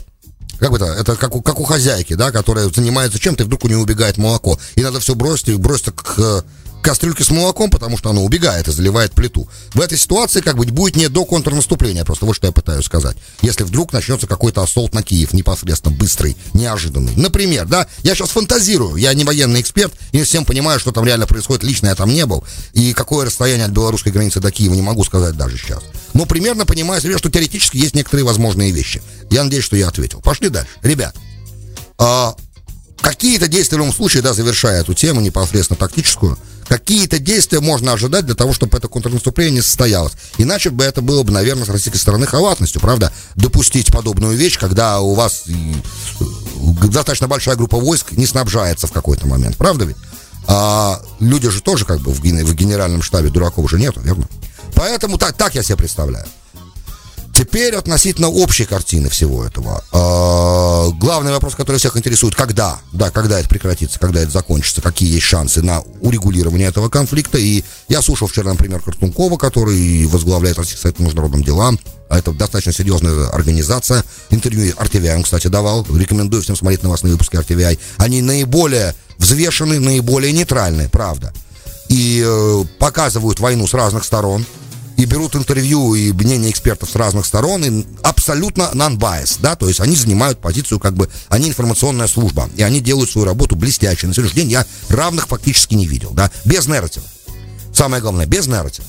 как 0.64 0.72
бы 0.72 0.78
это, 0.78 0.86
это 0.86 1.16
как 1.18 1.36
у, 1.36 1.42
как 1.42 1.60
у 1.60 1.66
хозяйки, 1.66 2.14
да, 2.14 2.32
которая 2.32 2.70
занимается 2.70 3.20
чем-то, 3.20 3.44
и 3.44 3.46
вдруг 3.46 3.66
у 3.66 3.68
нее 3.68 3.80
убегает 3.80 4.18
молоко. 4.18 4.58
И 4.76 4.82
надо 4.82 5.02
все 5.02 5.14
бросить, 5.14 5.50
и 5.50 5.56
бросить 5.56 5.94
к 5.94 6.46
кастрюльке 6.84 7.24
с 7.24 7.32
молоком, 7.32 7.70
потому 7.70 7.98
что 7.98 8.12
оно 8.12 8.24
убегает 8.24 8.68
и 8.68 8.72
заливает 8.72 9.14
плиту. 9.14 9.48
В 9.74 9.82
этой 9.82 9.98
ситуации 9.98 10.42
как 10.42 10.58
бы 10.58 10.66
будет 10.66 10.96
не 10.96 11.08
до 11.08 11.26
контрнаступления, 11.26 12.06
просто 12.06 12.26
вот 12.26 12.36
что 12.36 12.48
я 12.48 12.54
пытаюсь 12.54 12.86
сказать. 12.86 13.18
Если 13.42 13.64
вдруг 13.64 13.94
начнется 13.94 14.28
какой-то 14.28 14.62
ассолт 14.62 14.94
на 14.94 15.02
Киев, 15.02 15.34
непосредственно 15.34 15.96
быстрый, 15.96 16.38
неожиданный. 16.54 17.14
Например, 17.16 17.66
да, 17.66 17.88
я 18.04 18.16
сейчас 18.16 18.30
фантазирую, 18.30 18.98
я 18.98 19.14
не 19.14 19.24
военный 19.24 19.62
эксперт, 19.62 19.94
и 20.12 20.22
всем 20.24 20.46
понимаю, 20.46 20.80
что 20.80 20.92
там 20.92 21.06
реально 21.06 21.26
происходит, 21.26 21.64
лично 21.64 21.88
я 21.88 21.96
там 21.96 22.14
не 22.14 22.26
был, 22.26 22.44
и 22.74 22.94
какое 22.94 23.26
расстояние 23.26 23.66
от 23.66 23.72
белорусской 23.72 24.12
границы 24.12 24.40
до 24.40 24.52
Киева 24.52 24.74
не 24.74 24.82
могу 24.82 25.04
сказать 25.04 25.36
даже 25.36 25.58
сейчас. 25.58 25.84
Но 26.14 26.26
примерно 26.26 26.66
понимаю 26.66 27.02
себе, 27.02 27.18
что 27.18 27.32
теоретически 27.32 27.78
есть 27.78 27.96
некоторые 27.96 28.26
возможные 28.26 28.72
вещи. 28.72 29.02
Я 29.34 29.44
надеюсь, 29.44 29.66
что 29.66 29.76
я 29.76 29.88
ответил. 29.88 30.22
Пошли 30.22 30.50
дальше. 30.50 30.70
Ребят, 30.84 31.16
а, 31.98 32.36
какие-то 33.02 33.48
действия 33.48 33.78
в 33.78 33.80
любом 33.80 33.94
случае, 33.94 34.22
да, 34.22 34.32
завершая 34.32 34.82
эту 34.82 34.94
тему 34.94 35.22
непосредственно 35.22 35.76
тактическую, 35.76 36.38
какие-то 36.68 37.18
действия 37.18 37.60
можно 37.60 37.94
ожидать 37.94 38.28
для 38.28 38.36
того, 38.36 38.54
чтобы 38.54 38.78
это 38.78 38.88
контрнаступление 38.88 39.56
не 39.56 39.62
состоялось. 39.64 40.14
Иначе 40.38 40.70
бы 40.70 40.84
это 40.84 41.02
было 41.02 41.24
бы, 41.24 41.32
наверное, 41.32 41.66
с 41.66 41.70
российской 41.70 41.98
стороны 41.98 42.28
халатностью, 42.28 42.80
правда, 42.80 43.12
допустить 43.36 43.92
подобную 43.92 44.38
вещь, 44.38 44.60
когда 44.60 45.00
у 45.00 45.16
вас 45.16 45.46
достаточно 46.84 47.28
большая 47.28 47.56
группа 47.56 47.80
войск 47.80 48.12
не 48.12 48.28
снабжается 48.28 48.86
в 48.86 48.92
какой-то 48.92 49.26
момент, 49.26 49.58
правда 49.58 49.86
ведь? 49.86 49.98
А 50.46 51.02
люди 51.20 51.50
же 51.50 51.64
тоже 51.64 51.86
как 51.86 52.02
бы 52.02 52.12
в, 52.12 52.20
в 52.20 52.54
генеральном 52.54 53.02
штабе 53.02 53.30
дураков 53.30 53.66
уже 53.66 53.80
нету, 53.80 54.00
верно? 54.02 54.30
Поэтому 54.76 55.18
так, 55.18 55.36
так 55.36 55.56
я 55.56 55.64
себе 55.64 55.78
представляю. 55.78 56.28
Теперь 57.44 57.76
относительно 57.76 58.30
общей 58.30 58.64
картины 58.64 59.10
всего 59.10 59.44
этого. 59.44 59.84
Э, 59.92 60.98
главный 60.98 61.34
вопрос, 61.34 61.56
который 61.56 61.76
всех 61.76 61.98
интересует, 61.98 62.36
когда, 62.36 62.80
да, 62.94 63.12
когда 63.12 63.38
это 63.38 63.50
прекратится, 63.50 64.00
когда 64.00 64.22
это 64.22 64.32
закончится, 64.32 64.82
какие 64.82 65.14
есть 65.14 65.26
шансы 65.26 65.62
на 65.62 65.82
урегулирование 66.00 66.70
этого 66.70 66.88
конфликта. 66.88 67.38
И 67.38 67.66
я 67.90 68.02
слушал 68.02 68.30
вчера, 68.30 68.54
например, 68.54 68.80
Картункова, 68.80 69.36
который 69.36 70.06
возглавляет 70.06 70.58
Российский 70.58 70.84
совет 70.84 70.96
по 70.96 71.02
международным 71.02 71.44
делам. 71.44 71.78
А 72.08 72.18
это 72.18 72.32
достаточно 72.32 72.72
серьезная 72.72 73.28
организация. 73.28 74.06
Интервью 74.30 74.74
RTVI 74.78 75.18
он, 75.18 75.24
кстати, 75.24 75.48
давал. 75.48 75.86
Рекомендую 75.94 76.44
всем 76.44 76.56
смотреть 76.56 76.82
новостные 76.82 77.12
выпуски 77.12 77.36
RTVI. 77.36 77.78
Они 77.98 78.22
наиболее 78.22 78.96
взвешены, 79.18 79.82
наиболее 79.82 80.32
нейтральны, 80.32 80.88
правда. 80.88 81.34
И 81.90 82.24
э, 82.26 82.64
показывают 82.80 83.42
войну 83.42 83.68
с 83.68 83.74
разных 83.74 84.06
сторон 84.06 84.46
и 84.98 85.06
берут 85.06 85.36
интервью 85.36 85.96
и 85.96 86.12
мнение 86.12 86.52
экспертов 86.52 86.90
с 86.90 86.96
разных 86.96 87.26
сторон, 87.26 87.64
и 87.64 87.86
абсолютно 88.04 88.72
non-bias, 88.74 89.38
да, 89.42 89.56
то 89.56 89.68
есть 89.68 89.80
они 89.80 89.96
занимают 89.96 90.40
позицию, 90.40 90.80
как 90.80 90.94
бы, 90.94 91.10
они 91.30 91.50
информационная 91.50 92.08
служба, 92.08 92.50
и 92.56 92.64
они 92.64 92.80
делают 92.80 93.10
свою 93.10 93.26
работу 93.26 93.56
блестяще. 93.56 94.08
На 94.08 94.14
сегодняшний 94.14 94.44
день 94.44 94.52
я 94.52 94.66
равных 94.90 95.28
фактически 95.28 95.76
не 95.76 95.88
видел, 95.88 96.12
да, 96.12 96.32
без 96.46 96.68
нарратива. 96.68 97.06
Самое 97.74 98.02
главное, 98.02 98.26
без 98.26 98.48
нарратива. 98.48 98.88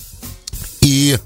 И 0.80 1.18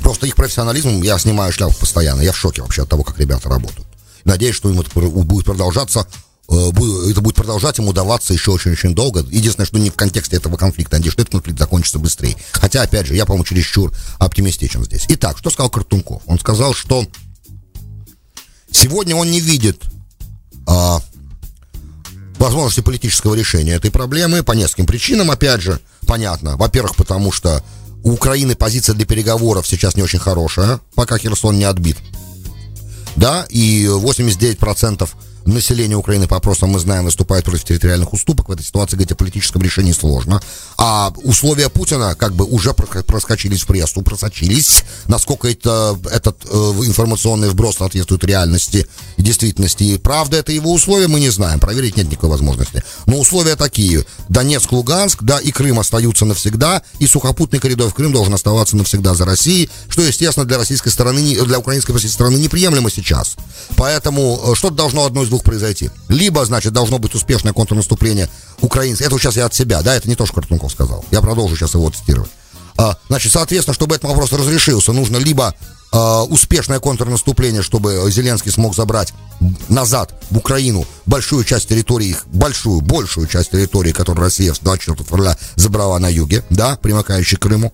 просто 0.00 0.26
их 0.26 0.36
профессионализм, 0.36 1.02
я 1.02 1.18
снимаю 1.18 1.52
шляпу 1.52 1.74
постоянно, 1.74 2.22
я 2.22 2.32
в 2.32 2.36
шоке 2.36 2.62
вообще 2.62 2.82
от 2.82 2.88
того, 2.88 3.02
как 3.02 3.18
ребята 3.18 3.48
работают. 3.48 3.86
Надеюсь, 4.24 4.54
что 4.54 4.70
им 4.70 4.80
это 4.80 4.90
будет 5.00 5.46
продолжаться 5.46 6.06
это 6.48 7.20
будет 7.20 7.34
продолжать 7.34 7.76
ему 7.78 7.92
даваться 7.92 8.32
еще 8.32 8.52
очень-очень 8.52 8.94
долго. 8.94 9.20
Единственное, 9.30 9.66
что 9.66 9.78
не 9.78 9.90
в 9.90 9.94
контексте 9.94 10.36
этого 10.36 10.56
конфликта. 10.56 10.96
Надеюсь, 10.96 11.12
что 11.12 11.22
этот 11.22 11.32
конфликт 11.32 11.58
закончится 11.58 11.98
быстрее. 11.98 12.36
Хотя, 12.52 12.82
опять 12.82 13.06
же, 13.06 13.14
я, 13.14 13.26
по-моему, 13.26 13.44
чересчур 13.44 13.92
оптимистичен 14.18 14.84
здесь. 14.84 15.04
Итак, 15.08 15.36
что 15.38 15.50
сказал 15.50 15.68
Картунков? 15.68 16.22
Он 16.26 16.38
сказал, 16.38 16.72
что 16.72 17.06
сегодня 18.70 19.14
он 19.14 19.30
не 19.30 19.40
видит 19.40 19.82
а, 20.66 21.02
возможности 22.38 22.80
политического 22.80 23.34
решения 23.34 23.72
этой 23.72 23.90
проблемы 23.90 24.42
по 24.42 24.52
нескольким 24.52 24.86
причинам. 24.86 25.30
Опять 25.30 25.60
же, 25.60 25.80
понятно. 26.06 26.56
Во-первых, 26.56 26.96
потому 26.96 27.30
что 27.30 27.62
у 28.04 28.12
Украины 28.12 28.54
позиция 28.54 28.94
для 28.94 29.04
переговоров 29.04 29.66
сейчас 29.66 29.96
не 29.96 30.02
очень 30.02 30.18
хорошая, 30.18 30.80
пока 30.94 31.18
Херсон 31.18 31.58
не 31.58 31.64
отбит. 31.64 31.98
Да, 33.16 33.44
и 33.50 33.84
89% 33.84 35.08
население 35.44 35.96
Украины 35.96 36.26
по 36.26 36.36
опросам, 36.36 36.70
мы 36.70 36.78
знаем, 36.78 37.04
выступает 37.04 37.44
против 37.44 37.64
территориальных 37.64 38.12
уступок. 38.12 38.48
В 38.48 38.52
этой 38.52 38.64
ситуации 38.64 38.96
говорить 38.96 39.12
о 39.12 39.16
политическом 39.16 39.62
решении 39.62 39.92
сложно. 39.92 40.40
А 40.76 41.12
условия 41.22 41.68
Путина 41.68 42.14
как 42.14 42.34
бы 42.34 42.44
уже 42.44 42.74
проскочились 42.74 43.62
в 43.62 43.66
прессу, 43.66 44.02
просочились. 44.02 44.84
Насколько 45.06 45.48
это, 45.48 45.98
этот 46.10 46.44
э, 46.44 46.56
информационный 46.84 47.48
вброс 47.48 47.76
соответствует 47.76 48.24
реальности 48.24 48.86
действительности. 49.16 49.84
И 49.84 49.98
правда 49.98 50.36
это 50.36 50.52
его 50.52 50.72
условия, 50.72 51.08
мы 51.08 51.20
не 51.20 51.30
знаем. 51.30 51.60
Проверить 51.60 51.96
нет 51.96 52.10
никакой 52.10 52.30
возможности. 52.30 52.82
Но 53.06 53.18
условия 53.18 53.56
такие. 53.56 54.04
Донецк, 54.28 54.70
Луганск, 54.72 55.22
да, 55.22 55.38
и 55.38 55.50
Крым 55.50 55.78
остаются 55.78 56.24
навсегда, 56.24 56.82
и 56.98 57.06
сухопутный 57.06 57.58
коридор 57.58 57.90
в 57.90 57.94
Крым 57.94 58.12
должен 58.12 58.34
оставаться 58.34 58.76
навсегда 58.76 59.14
за 59.14 59.24
Россией, 59.24 59.70
что, 59.88 60.02
естественно, 60.02 60.46
для 60.46 60.58
российской 60.58 60.90
стороны, 60.90 61.36
для 61.44 61.58
украинской 61.58 61.98
стороны 61.98 62.36
неприемлемо 62.36 62.90
сейчас. 62.90 63.36
Поэтому 63.76 64.40
э, 64.42 64.54
что-то 64.54 64.74
должно 64.74 65.04
одно 65.04 65.24
из 65.28 65.30
двух 65.30 65.42
произойти. 65.42 65.90
Либо, 66.08 66.44
значит, 66.44 66.72
должно 66.72 66.98
быть 66.98 67.14
успешное 67.14 67.52
контрнаступление 67.52 68.28
украинцев. 68.60 69.06
Это 69.06 69.18
сейчас 69.18 69.36
я 69.36 69.46
от 69.46 69.54
себя, 69.54 69.82
да, 69.82 69.94
это 69.94 70.08
не 70.08 70.16
то, 70.16 70.26
что 70.26 70.34
Картунков 70.34 70.72
сказал. 70.72 71.04
Я 71.10 71.20
продолжу 71.20 71.56
сейчас 71.56 71.74
его 71.74 71.88
цитировать. 71.90 72.30
А, 72.76 72.96
значит, 73.08 73.32
соответственно, 73.32 73.74
чтобы 73.74 73.94
этот 73.96 74.08
вопрос 74.08 74.32
разрешился, 74.32 74.92
нужно 74.92 75.16
либо 75.18 75.54
а, 75.92 76.22
успешное 76.24 76.78
контрнаступление, 76.80 77.62
чтобы 77.62 78.10
Зеленский 78.10 78.50
смог 78.50 78.74
забрать 78.74 79.12
назад 79.68 80.14
в 80.30 80.38
Украину 80.38 80.86
большую 81.04 81.44
часть 81.44 81.68
территории, 81.68 82.16
большую, 82.26 82.80
большую 82.80 83.26
часть 83.26 83.50
территории, 83.50 83.92
которую 83.92 84.22
Россия 84.22 84.52
в 84.52 84.60
24 84.60 85.08
февраля 85.08 85.36
забрала 85.56 85.98
на 85.98 86.08
юге, 86.08 86.44
да, 86.50 86.76
примыкающей 86.76 87.36
к 87.36 87.42
Крыму. 87.42 87.72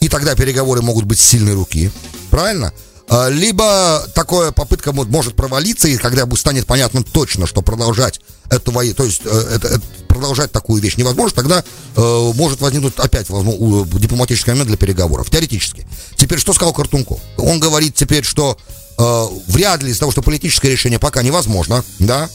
И 0.00 0.08
тогда 0.08 0.34
переговоры 0.34 0.82
могут 0.82 1.04
быть 1.04 1.20
сильной 1.20 1.54
руки. 1.54 1.90
Правильно? 2.30 2.72
А, 3.12 3.28
либо 3.28 4.08
такая 4.14 4.52
попытка 4.52 4.90
может 4.92 5.36
провалиться, 5.36 5.86
и 5.86 5.98
когда 5.98 6.26
станет 6.34 6.66
понятно 6.66 7.02
точно, 7.02 7.46
что 7.46 7.60
продолжать 7.60 8.22
эту 8.48 8.72
войну, 8.72 8.94
то 8.94 9.04
есть 9.04 9.20
э, 9.26 9.48
это, 9.54 9.68
это, 9.68 9.82
продолжать 10.08 10.50
такую 10.50 10.80
вещь 10.80 10.96
невозможно, 10.96 11.36
тогда 11.36 11.62
э, 11.94 12.32
может 12.34 12.62
возникнуть 12.62 12.94
опять 12.96 13.28
возможно, 13.28 13.86
дипломатический 13.98 14.52
момент 14.52 14.68
для 14.68 14.78
переговоров, 14.78 15.28
теоретически. 15.28 15.86
Теперь 16.16 16.38
что 16.38 16.54
сказал 16.54 16.72
Картунков? 16.72 17.20
Он 17.36 17.60
говорит 17.60 17.94
теперь, 17.94 18.24
что 18.24 18.56
э, 18.98 19.26
вряд 19.48 19.82
ли 19.82 19.90
из-за 19.90 20.00
того, 20.00 20.12
что 20.12 20.22
политическое 20.22 20.70
решение 20.70 20.98
пока 20.98 21.22
невозможно, 21.22 21.84
да, 21.98 22.30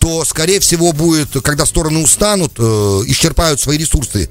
то, 0.00 0.24
скорее 0.24 0.58
всего, 0.58 0.92
будет, 0.92 1.40
когда 1.44 1.64
стороны 1.64 2.02
устанут, 2.02 2.54
э, 2.58 2.62
исчерпают 3.06 3.60
свои 3.60 3.78
ресурсы 3.78 4.28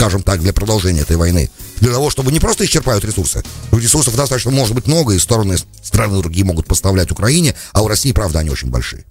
скажем 0.00 0.22
так, 0.22 0.40
для 0.40 0.54
продолжения 0.54 1.02
этой 1.02 1.16
войны. 1.18 1.50
Для 1.80 1.92
того, 1.92 2.10
чтобы 2.10 2.30
не 2.30 2.40
просто 2.40 2.64
исчерпают 2.64 3.04
ресурсы. 3.04 3.42
Ресурсов 3.72 4.14
достаточно 4.14 4.50
может 4.50 4.74
быть 4.74 4.86
много, 4.86 5.14
и 5.14 5.18
стороны 5.18 5.56
страны 5.82 6.20
другие 6.20 6.44
могут 6.44 6.66
поставлять 6.66 7.10
Украине, 7.10 7.54
а 7.72 7.82
у 7.82 7.88
России, 7.88 8.12
правда, 8.12 8.40
они 8.40 8.50
очень 8.50 8.68
большие. 8.68 9.04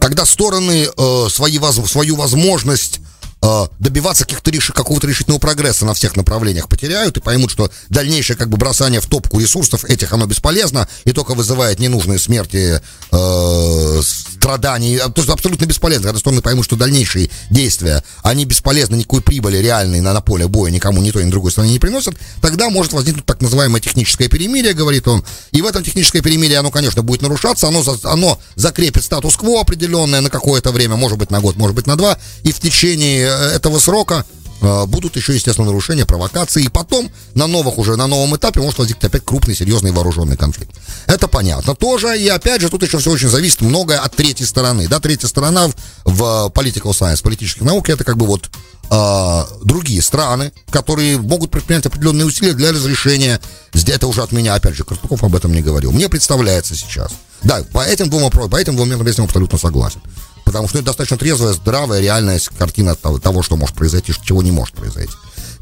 Когда 0.00 0.26
стороны 0.26 0.88
э, 0.94 1.26
свои, 1.30 1.58
свою 1.86 2.16
возможность 2.16 3.00
э, 3.42 3.66
добиваться 3.78 4.24
каких-то 4.24 4.50
реш... 4.50 4.70
какого-то 4.70 5.06
решительного 5.06 5.40
прогресса 5.40 5.86
на 5.86 5.94
всех 5.94 6.16
направлениях 6.16 6.68
потеряют 6.68 7.16
и 7.16 7.20
поймут, 7.20 7.50
что 7.50 7.70
дальнейшее 7.88 8.36
как 8.36 8.48
бы 8.48 8.56
бросание 8.56 9.00
в 9.00 9.06
топку 9.06 9.38
ресурсов 9.38 9.84
этих 9.84 10.12
оно 10.12 10.26
бесполезно 10.26 10.88
и 11.04 11.12
только 11.12 11.34
вызывает 11.34 11.78
ненужные 11.78 12.18
смерти, 12.18 12.82
э, 13.12 14.02
страданий, 14.44 14.98
то 14.98 15.12
есть 15.16 15.30
абсолютно 15.30 15.64
бесполезно, 15.64 16.04
когда 16.04 16.18
стороны 16.18 16.42
поймут, 16.42 16.66
что 16.66 16.76
дальнейшие 16.76 17.30
действия, 17.48 18.04
они 18.22 18.44
бесполезны, 18.44 18.96
никакой 18.96 19.22
прибыли 19.22 19.56
реальной 19.56 20.02
на, 20.02 20.12
на 20.12 20.20
поле 20.20 20.46
боя 20.48 20.70
никому 20.70 21.00
ни 21.00 21.10
той, 21.10 21.24
ни 21.24 21.30
другой 21.30 21.50
стороне 21.50 21.72
не 21.72 21.78
приносят, 21.78 22.14
тогда 22.42 22.68
может 22.68 22.92
возникнуть 22.92 23.24
так 23.24 23.40
называемое 23.40 23.80
техническое 23.80 24.28
перемирие, 24.28 24.74
говорит 24.74 25.08
он, 25.08 25.24
и 25.52 25.62
в 25.62 25.66
этом 25.66 25.82
техническое 25.82 26.20
перемирие 26.20 26.58
оно, 26.58 26.70
конечно, 26.70 27.02
будет 27.02 27.22
нарушаться, 27.22 27.68
оно, 27.68 27.82
оно 28.02 28.38
закрепит 28.54 29.02
статус-кво 29.04 29.62
определенное 29.62 30.20
на 30.20 30.28
какое-то 30.28 30.72
время, 30.72 30.96
может 30.96 31.16
быть 31.16 31.30
на 31.30 31.40
год, 31.40 31.56
может 31.56 31.74
быть 31.74 31.86
на 31.86 31.96
два, 31.96 32.18
и 32.42 32.52
в 32.52 32.60
течение 32.60 33.26
этого 33.54 33.78
срока 33.78 34.26
э, 34.26 34.43
будут 34.86 35.16
еще, 35.16 35.34
естественно, 35.34 35.66
нарушения, 35.66 36.06
провокации, 36.06 36.64
и 36.64 36.68
потом 36.68 37.10
на 37.34 37.46
новых 37.46 37.78
уже, 37.78 37.96
на 37.96 38.06
новом 38.06 38.36
этапе 38.36 38.60
может 38.60 38.78
возникнуть 38.78 39.04
опять 39.04 39.24
крупный, 39.24 39.54
серьезный 39.54 39.92
вооруженный 39.92 40.36
конфликт. 40.36 40.72
Это 41.06 41.28
понятно. 41.28 41.74
Тоже, 41.74 42.18
и 42.18 42.28
опять 42.28 42.60
же, 42.60 42.70
тут 42.70 42.82
еще 42.82 42.98
все 42.98 43.10
очень 43.10 43.28
зависит 43.28 43.60
многое 43.60 43.98
от 43.98 44.16
третьей 44.16 44.46
стороны, 44.46 44.88
да, 44.88 45.00
третья 45.00 45.28
сторона 45.28 45.68
в, 45.68 45.74
в 46.04 46.52
political 46.54 46.92
science, 46.92 47.22
политических 47.22 47.62
науке, 47.62 47.92
это 47.92 48.04
как 48.04 48.16
бы 48.16 48.26
вот 48.26 48.50
э, 48.90 49.44
другие 49.62 50.02
страны, 50.02 50.52
которые 50.70 51.18
могут 51.18 51.50
предпринять 51.50 51.86
определенные 51.86 52.26
усилия 52.26 52.54
для 52.54 52.72
разрешения, 52.72 53.40
это 53.72 54.06
уже 54.06 54.22
от 54.22 54.32
меня, 54.32 54.54
опять 54.54 54.74
же, 54.74 54.84
Картуков 54.84 55.22
об 55.22 55.34
этом 55.34 55.52
не 55.52 55.62
говорил, 55.62 55.92
мне 55.92 56.08
представляется 56.08 56.74
сейчас, 56.74 57.12
да, 57.42 57.62
по 57.72 57.80
этим 57.80 58.08
двум 58.08 58.22
вопросам, 58.22 58.50
по 58.50 58.56
этим 58.56 58.76
двум 58.76 58.88
моментам 58.88 59.06
я 59.06 59.12
с 59.12 59.18
ним 59.18 59.26
абсолютно 59.26 59.58
согласен 59.58 60.00
потому 60.44 60.68
что 60.68 60.78
это 60.78 60.86
достаточно 60.86 61.16
трезвая, 61.16 61.52
здравая, 61.52 62.00
реальная 62.00 62.40
картина 62.58 62.94
того, 62.94 63.18
того, 63.18 63.42
что 63.42 63.56
может 63.56 63.74
произойти, 63.74 64.12
чего 64.22 64.42
не 64.42 64.52
может 64.52 64.74
произойти. 64.74 65.12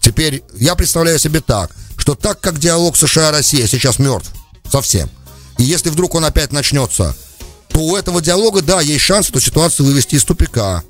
Теперь 0.01 0.43
я 0.55 0.75
представляю 0.75 1.19
себе 1.19 1.41
так, 1.41 1.71
что 1.97 2.15
так 2.15 2.41
как 2.41 2.59
диалог 2.59 2.97
США-Россия 2.97 3.67
сейчас 3.67 3.99
мертв 3.99 4.31
совсем, 4.71 5.09
и 5.59 5.65
если 5.65 5.91
вдруг 5.91 6.15
он 6.15 6.25
опять 6.25 6.53
начнется, 6.53 7.15
то 7.69 7.81
у 7.81 7.97
этого 7.97 8.21
диалога, 8.21 8.63
да, 8.63 8.81
есть 8.81 9.05
шанс 9.05 9.31
эту 9.31 9.41
ситуацию 9.41 9.87
вывести 9.87 10.17
из 10.17 10.25
тупика 10.25 10.83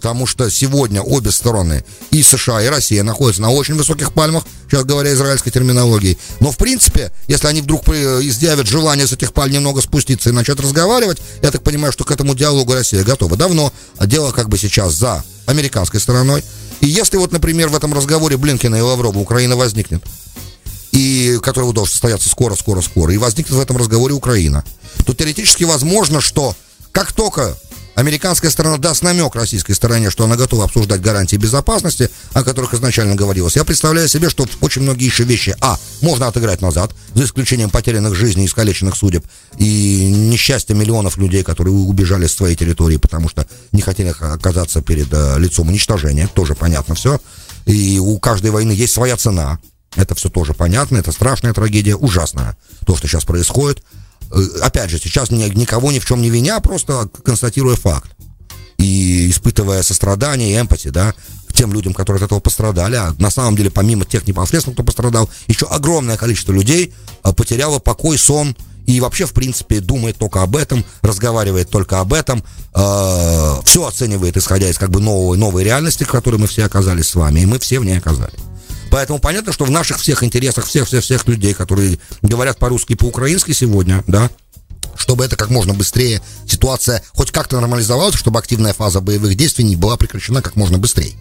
потому 0.00 0.26
что 0.26 0.50
сегодня 0.50 1.02
обе 1.02 1.30
стороны, 1.30 1.84
и 2.10 2.22
США, 2.22 2.62
и 2.62 2.68
Россия, 2.68 3.02
находятся 3.02 3.42
на 3.42 3.50
очень 3.50 3.74
высоких 3.74 4.14
пальмах, 4.14 4.44
сейчас 4.66 4.84
говоря 4.84 5.12
израильской 5.12 5.52
терминологией. 5.52 6.16
Но, 6.40 6.50
в 6.50 6.56
принципе, 6.56 7.12
если 7.28 7.48
они 7.48 7.60
вдруг 7.60 7.86
изъявят 7.86 8.66
желание 8.66 9.06
с 9.06 9.12
этих 9.12 9.34
паль 9.34 9.50
немного 9.50 9.82
спуститься 9.82 10.30
и 10.30 10.32
начать 10.32 10.58
разговаривать, 10.58 11.18
я 11.42 11.50
так 11.50 11.62
понимаю, 11.62 11.92
что 11.92 12.04
к 12.04 12.10
этому 12.12 12.34
диалогу 12.34 12.72
Россия 12.72 13.04
готова 13.04 13.36
давно. 13.36 13.74
А 13.98 14.06
дело 14.06 14.32
как 14.32 14.48
бы 14.48 14.56
сейчас 14.56 14.94
за 14.94 15.22
американской 15.44 16.00
стороной. 16.00 16.42
И 16.80 16.86
если 16.86 17.18
вот, 17.18 17.30
например, 17.30 17.68
в 17.68 17.76
этом 17.76 17.92
разговоре 17.92 18.38
Блинкина 18.38 18.76
и 18.76 18.80
Лаврова 18.80 19.18
Украина 19.18 19.54
возникнет, 19.54 20.02
и 20.92 21.38
который 21.42 21.70
должен 21.74 21.92
состояться 21.92 22.30
скоро, 22.30 22.54
скоро, 22.54 22.80
скоро, 22.80 23.12
и 23.12 23.18
возникнет 23.18 23.54
в 23.54 23.60
этом 23.60 23.76
разговоре 23.76 24.14
Украина, 24.14 24.64
то 25.04 25.12
теоретически 25.12 25.64
возможно, 25.64 26.22
что 26.22 26.56
как 26.90 27.12
только 27.12 27.54
Американская 28.00 28.50
сторона 28.50 28.78
даст 28.78 29.02
намек 29.02 29.34
российской 29.34 29.74
стороне, 29.74 30.08
что 30.08 30.24
она 30.24 30.36
готова 30.36 30.64
обсуждать 30.64 31.02
гарантии 31.02 31.36
безопасности, 31.36 32.08
о 32.32 32.42
которых 32.42 32.72
изначально 32.72 33.14
говорилось. 33.14 33.56
Я 33.56 33.64
представляю 33.64 34.08
себе, 34.08 34.30
что 34.30 34.46
очень 34.62 34.80
многие 34.80 35.04
еще 35.04 35.24
вещи, 35.24 35.54
а, 35.60 35.78
можно 36.00 36.26
отыграть 36.26 36.62
назад, 36.62 36.94
за 37.12 37.24
исключением 37.24 37.68
потерянных 37.68 38.14
жизней, 38.14 38.46
искалеченных 38.46 38.96
судеб 38.96 39.26
и 39.58 40.10
несчастья 40.10 40.72
миллионов 40.72 41.18
людей, 41.18 41.42
которые 41.42 41.74
убежали 41.74 42.26
с 42.26 42.32
своей 42.32 42.56
территории, 42.56 42.96
потому 42.96 43.28
что 43.28 43.46
не 43.70 43.82
хотели 43.82 44.14
оказаться 44.18 44.80
перед 44.80 45.08
э, 45.12 45.38
лицом 45.38 45.68
уничтожения, 45.68 46.26
тоже 46.26 46.54
понятно 46.54 46.94
все. 46.94 47.20
И 47.66 47.98
у 47.98 48.18
каждой 48.18 48.50
войны 48.50 48.72
есть 48.72 48.94
своя 48.94 49.18
цена. 49.18 49.58
Это 49.94 50.14
все 50.14 50.30
тоже 50.30 50.54
понятно, 50.54 50.96
это 50.96 51.12
страшная 51.12 51.52
трагедия, 51.52 51.96
ужасная. 51.96 52.56
То, 52.86 52.96
что 52.96 53.08
сейчас 53.08 53.26
происходит. 53.26 53.84
Э, 54.30 54.40
опять 54.62 54.90
же, 54.90 54.98
сейчас 54.98 55.30
никого 55.30 55.92
ни 55.92 55.98
в 55.98 56.06
чем 56.06 56.22
не 56.22 56.30
виня, 56.30 56.60
просто 56.60 57.08
констатируя 57.24 57.76
факт. 57.76 58.10
И 58.78 59.30
испытывая 59.30 59.82
сострадание 59.82 60.52
и 60.52 60.60
эмпати, 60.60 60.88
да, 60.88 61.14
к 61.48 61.52
тем 61.52 61.72
людям, 61.72 61.92
которые 61.92 62.20
от 62.20 62.26
этого 62.26 62.40
пострадали. 62.40 62.96
А 62.96 63.14
на 63.18 63.30
самом 63.30 63.56
деле, 63.56 63.70
помимо 63.70 64.04
тех 64.04 64.26
непосредственно, 64.26 64.74
кто 64.74 64.82
пострадал, 64.82 65.28
еще 65.48 65.66
огромное 65.66 66.16
количество 66.16 66.52
людей 66.52 66.94
э, 67.22 67.32
потеряло 67.32 67.78
покой, 67.78 68.16
сон, 68.18 68.56
и 68.86 69.00
вообще, 69.00 69.26
в 69.26 69.32
принципе, 69.32 69.80
думает 69.80 70.16
только 70.16 70.42
об 70.42 70.56
этом, 70.56 70.84
разговаривает 71.02 71.70
только 71.70 72.00
об 72.00 72.12
этом, 72.12 72.42
э, 72.74 73.54
все 73.64 73.86
оценивает, 73.86 74.36
исходя 74.36 74.68
из 74.68 74.78
как 74.78 74.90
бы 74.90 75.00
новой, 75.00 75.36
новой 75.36 75.64
реальности, 75.64 76.04
в 76.04 76.08
которой 76.08 76.36
мы 76.36 76.46
все 76.46 76.64
оказались 76.64 77.08
с 77.08 77.14
вами, 77.14 77.40
и 77.40 77.46
мы 77.46 77.58
все 77.58 77.78
в 77.78 77.84
ней 77.84 77.98
оказались. 77.98 78.49
Поэтому 78.90 79.18
понятно, 79.18 79.52
что 79.52 79.64
в 79.64 79.70
наших 79.70 79.98
всех 79.98 80.22
интересах 80.22 80.66
всех-всех-всех 80.66 81.26
людей, 81.28 81.54
которые 81.54 81.98
говорят 82.22 82.58
по-русски 82.58 82.92
и 82.92 82.96
по-украински 82.96 83.52
сегодня, 83.52 84.02
да, 84.06 84.30
чтобы 84.96 85.24
это 85.24 85.36
как 85.36 85.50
можно 85.50 85.72
быстрее 85.72 86.20
ситуация 86.46 87.02
хоть 87.14 87.30
как-то 87.30 87.58
нормализовалась, 87.60 88.16
чтобы 88.16 88.38
активная 88.38 88.74
фаза 88.74 89.00
боевых 89.00 89.34
действий 89.34 89.64
не 89.64 89.76
была 89.76 89.96
прекращена 89.96 90.42
как 90.42 90.56
можно 90.56 90.78
быстрее. 90.78 91.14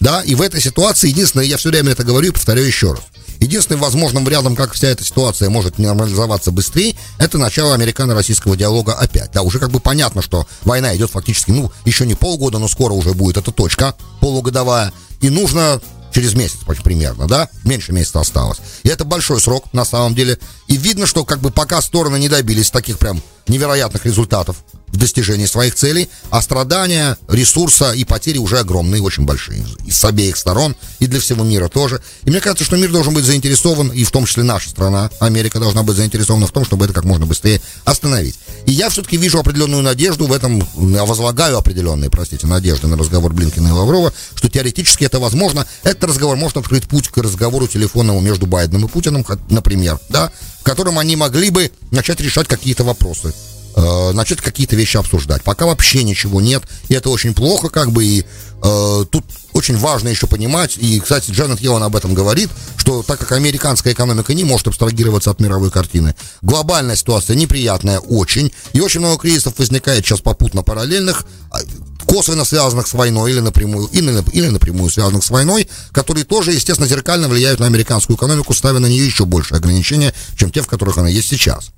Да, 0.00 0.22
и 0.22 0.34
в 0.34 0.42
этой 0.42 0.60
ситуации 0.60 1.08
единственное, 1.08 1.46
я 1.46 1.56
все 1.56 1.70
время 1.70 1.92
это 1.92 2.04
говорю 2.04 2.28
и 2.28 2.32
повторяю 2.32 2.66
еще 2.66 2.92
раз. 2.92 3.02
Единственным 3.40 3.80
возможным 3.80 4.24
вариантом, 4.24 4.54
как 4.54 4.72
вся 4.72 4.88
эта 4.88 5.04
ситуация 5.04 5.50
может 5.50 5.78
нормализоваться 5.78 6.50
быстрее, 6.50 6.94
это 7.18 7.38
начало 7.38 7.74
американо-российского 7.74 8.56
диалога 8.56 8.94
опять. 8.94 9.32
Да, 9.32 9.42
уже 9.42 9.58
как 9.58 9.70
бы 9.70 9.80
понятно, 9.80 10.22
что 10.22 10.46
война 10.62 10.94
идет 10.96 11.10
фактически, 11.10 11.50
ну, 11.50 11.72
еще 11.84 12.06
не 12.06 12.14
полгода, 12.14 12.58
но 12.58 12.68
скоро 12.68 12.92
уже 12.92 13.12
будет 13.12 13.36
эта 13.36 13.50
точка 13.50 13.94
полугодовая. 14.20 14.92
И 15.20 15.30
нужно 15.30 15.80
через 16.14 16.34
месяц 16.34 16.58
примерно, 16.84 17.26
да, 17.26 17.48
меньше 17.64 17.92
месяца 17.92 18.20
осталось. 18.20 18.58
И 18.84 18.88
это 18.88 19.04
большой 19.04 19.40
срок, 19.40 19.64
на 19.72 19.84
самом 19.84 20.14
деле. 20.14 20.38
И 20.68 20.76
видно, 20.76 21.06
что 21.06 21.24
как 21.24 21.40
бы 21.40 21.50
пока 21.50 21.82
стороны 21.82 22.18
не 22.18 22.28
добились 22.28 22.70
таких 22.70 22.98
прям 22.98 23.20
невероятных 23.48 24.06
результатов 24.06 24.56
в 24.94 24.96
достижении 24.96 25.46
своих 25.46 25.74
целей, 25.74 26.08
а 26.30 26.40
страдания, 26.40 27.18
ресурса 27.28 27.92
и 27.92 28.04
потери 28.04 28.38
уже 28.38 28.60
огромные, 28.60 29.02
очень 29.02 29.24
большие. 29.24 29.64
И 29.84 29.90
с 29.90 30.04
обеих 30.04 30.36
сторон, 30.36 30.76
и 31.00 31.06
для 31.06 31.20
всего 31.20 31.44
мира 31.44 31.68
тоже. 31.68 32.00
И 32.24 32.30
мне 32.30 32.40
кажется, 32.40 32.64
что 32.64 32.76
мир 32.76 32.92
должен 32.92 33.12
быть 33.12 33.24
заинтересован, 33.24 33.88
и 33.88 34.04
в 34.04 34.10
том 34.12 34.24
числе 34.24 34.44
наша 34.44 34.70
страна, 34.70 35.10
Америка 35.18 35.58
должна 35.58 35.82
быть 35.82 35.96
заинтересована 35.96 36.46
в 36.46 36.52
том, 36.52 36.64
чтобы 36.64 36.84
это 36.84 36.94
как 36.94 37.04
можно 37.04 37.26
быстрее 37.26 37.60
остановить. 37.84 38.38
И 38.66 38.72
я 38.72 38.88
все-таки 38.88 39.16
вижу 39.16 39.38
определенную 39.38 39.82
надежду 39.82 40.26
в 40.26 40.32
этом, 40.32 40.66
я 40.76 41.04
возлагаю 41.04 41.58
определенные, 41.58 42.08
простите, 42.08 42.46
надежды 42.46 42.86
на 42.86 42.96
разговор 42.96 43.32
Блинкина 43.32 43.68
и 43.68 43.72
Лаврова, 43.72 44.12
что 44.36 44.48
теоретически 44.48 45.04
это 45.04 45.18
возможно. 45.18 45.66
Этот 45.82 46.04
разговор 46.04 46.36
может 46.36 46.56
открыть 46.56 46.84
путь 46.84 47.08
к 47.08 47.18
разговору 47.18 47.66
телефонному 47.66 48.20
между 48.20 48.46
Байденом 48.46 48.86
и 48.86 48.88
Путиным, 48.88 49.26
например, 49.50 49.98
да, 50.08 50.30
в 50.60 50.62
котором 50.62 51.00
они 51.00 51.16
могли 51.16 51.50
бы 51.50 51.72
начать 51.90 52.20
решать 52.20 52.46
какие-то 52.46 52.84
вопросы 52.84 53.34
э, 53.74 54.12
начать 54.12 54.40
какие-то 54.40 54.76
вещи 54.76 54.96
обсуждать. 54.96 55.42
Пока 55.42 55.66
вообще 55.66 56.02
ничего 56.02 56.40
нет, 56.40 56.62
и 56.88 56.94
это 56.94 57.10
очень 57.10 57.34
плохо, 57.34 57.68
как 57.68 57.92
бы, 57.92 58.04
и 58.04 58.24
э, 58.62 59.04
тут 59.10 59.24
очень 59.52 59.76
важно 59.76 60.08
еще 60.08 60.26
понимать, 60.26 60.76
и, 60.78 61.00
кстати, 61.00 61.30
Джанет 61.30 61.60
Йеллен 61.60 61.82
об 61.82 61.94
этом 61.96 62.14
говорит, 62.14 62.50
что 62.76 63.02
так 63.02 63.20
как 63.20 63.32
американская 63.32 63.92
экономика 63.92 64.34
не 64.34 64.44
может 64.44 64.68
абстрагироваться 64.68 65.30
от 65.30 65.40
мировой 65.40 65.70
картины, 65.70 66.14
глобальная 66.42 66.96
ситуация 66.96 67.36
неприятная 67.36 68.00
очень, 68.00 68.52
и 68.72 68.80
очень 68.80 69.00
много 69.00 69.18
кризисов 69.18 69.58
возникает 69.58 70.04
сейчас 70.04 70.20
попутно 70.20 70.62
параллельных, 70.62 71.24
а, 71.50 71.58
косвенно 72.06 72.44
связанных 72.44 72.86
с 72.86 72.94
войной 72.94 73.30
или 73.30 73.40
напрямую, 73.40 73.88
или, 73.92 74.12
или 74.32 74.48
напрямую 74.48 74.90
связанных 74.90 75.24
с 75.24 75.30
войной, 75.30 75.68
которые 75.92 76.24
тоже, 76.24 76.52
естественно, 76.52 76.88
зеркально 76.88 77.28
влияют 77.28 77.60
на 77.60 77.66
американскую 77.66 78.16
экономику, 78.16 78.54
ставя 78.54 78.80
на 78.80 78.86
нее 78.86 79.06
еще 79.06 79.24
больше 79.24 79.54
ограничения, 79.54 80.12
чем 80.36 80.50
те, 80.50 80.62
в 80.62 80.66
которых 80.66 80.98
она 80.98 81.08
есть 81.08 81.28
сейчас 81.28 81.70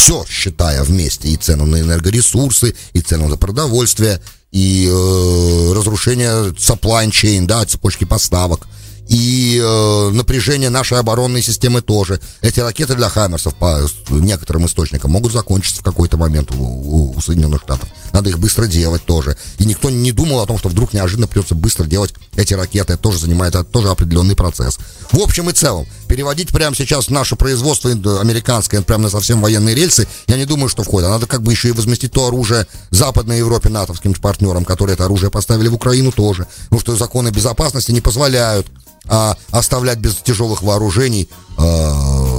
все 0.00 0.24
считая 0.26 0.82
вместе, 0.82 1.28
и 1.28 1.36
цену 1.36 1.66
на 1.66 1.78
энергоресурсы, 1.78 2.74
и 2.94 3.02
цену 3.02 3.28
на 3.28 3.36
продовольствие, 3.36 4.18
и 4.50 4.88
э, 4.90 5.72
разрушение 5.74 6.52
supply 6.52 7.06
chain, 7.10 7.44
да, 7.44 7.66
цепочки 7.66 8.04
поставок, 8.04 8.66
и 9.08 9.60
э, 9.62 10.10
напряжение 10.14 10.70
нашей 10.70 10.98
оборонной 10.98 11.42
системы 11.42 11.82
тоже. 11.82 12.18
Эти 12.40 12.60
ракеты 12.60 12.94
для 12.94 13.10
Хаймерсов 13.10 13.54
по 13.56 13.78
некоторым 14.08 14.64
источникам 14.64 15.10
могут 15.10 15.32
закончиться 15.32 15.82
в 15.82 15.84
какой-то 15.84 16.16
момент 16.16 16.50
у, 16.52 17.14
у 17.14 17.20
Соединенных 17.20 17.60
Штатов. 17.60 17.90
Надо 18.12 18.30
их 18.30 18.38
быстро 18.38 18.66
делать 18.66 19.04
тоже. 19.04 19.36
И 19.58 19.64
никто 19.64 19.90
не 19.90 20.12
думал 20.12 20.40
о 20.40 20.46
том, 20.46 20.58
что 20.58 20.68
вдруг 20.68 20.92
неожиданно 20.92 21.26
придется 21.26 21.54
быстро 21.54 21.84
делать 21.84 22.14
эти 22.36 22.54
ракеты. 22.54 22.94
Это 22.94 23.02
тоже 23.02 23.18
занимает 23.18 23.54
это 23.54 23.64
тоже 23.64 23.88
определенный 23.88 24.36
процесс. 24.36 24.78
В 25.12 25.20
общем 25.20 25.50
и 25.50 25.52
целом, 25.52 25.86
переводить 26.08 26.48
прямо 26.50 26.74
сейчас 26.74 27.08
наше 27.10 27.36
производство 27.36 27.90
американское 27.90 28.82
прямо 28.82 29.04
на 29.04 29.10
совсем 29.10 29.40
военные 29.40 29.74
рельсы, 29.74 30.06
я 30.26 30.36
не 30.36 30.44
думаю, 30.44 30.68
что 30.68 30.82
входит. 30.82 31.08
Надо 31.08 31.26
как 31.26 31.42
бы 31.42 31.52
еще 31.52 31.68
и 31.68 31.72
возместить 31.72 32.12
то 32.12 32.26
оружие 32.26 32.66
Западной 32.90 33.38
Европе 33.38 33.68
натовским 33.68 34.14
партнерам, 34.14 34.64
которые 34.64 34.94
это 34.94 35.04
оружие 35.04 35.30
поставили 35.30 35.68
в 35.68 35.74
Украину 35.74 36.12
тоже. 36.12 36.46
Потому 36.64 36.80
что 36.80 36.96
законы 36.96 37.30
безопасности 37.30 37.92
не 37.92 38.00
позволяют 38.00 38.66
а, 39.06 39.36
оставлять 39.50 39.98
без 39.98 40.16
тяжелых 40.16 40.62
вооружений 40.62 41.28
а, 41.56 42.30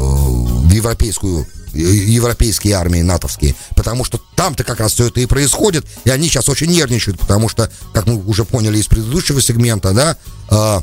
европейскую 0.72 1.46
европейские 1.74 2.74
армии 2.74 3.02
натовские, 3.02 3.56
потому 3.76 4.04
что 4.04 4.20
там-то 4.36 4.64
как 4.64 4.80
раз 4.80 4.94
все 4.94 5.08
это 5.08 5.20
и 5.20 5.26
происходит, 5.26 5.86
и 6.04 6.10
они 6.10 6.28
сейчас 6.28 6.50
очень 6.50 6.68
нервничают, 6.68 7.20
потому 7.20 7.50
что, 7.50 7.72
как 7.94 8.08
мы 8.08 8.16
уже 8.26 8.46
поняли 8.46 8.78
из 8.78 8.88
предыдущего 8.88 9.42
сегмента, 9.42 9.94
да, 9.94 10.18
э, 10.50 10.82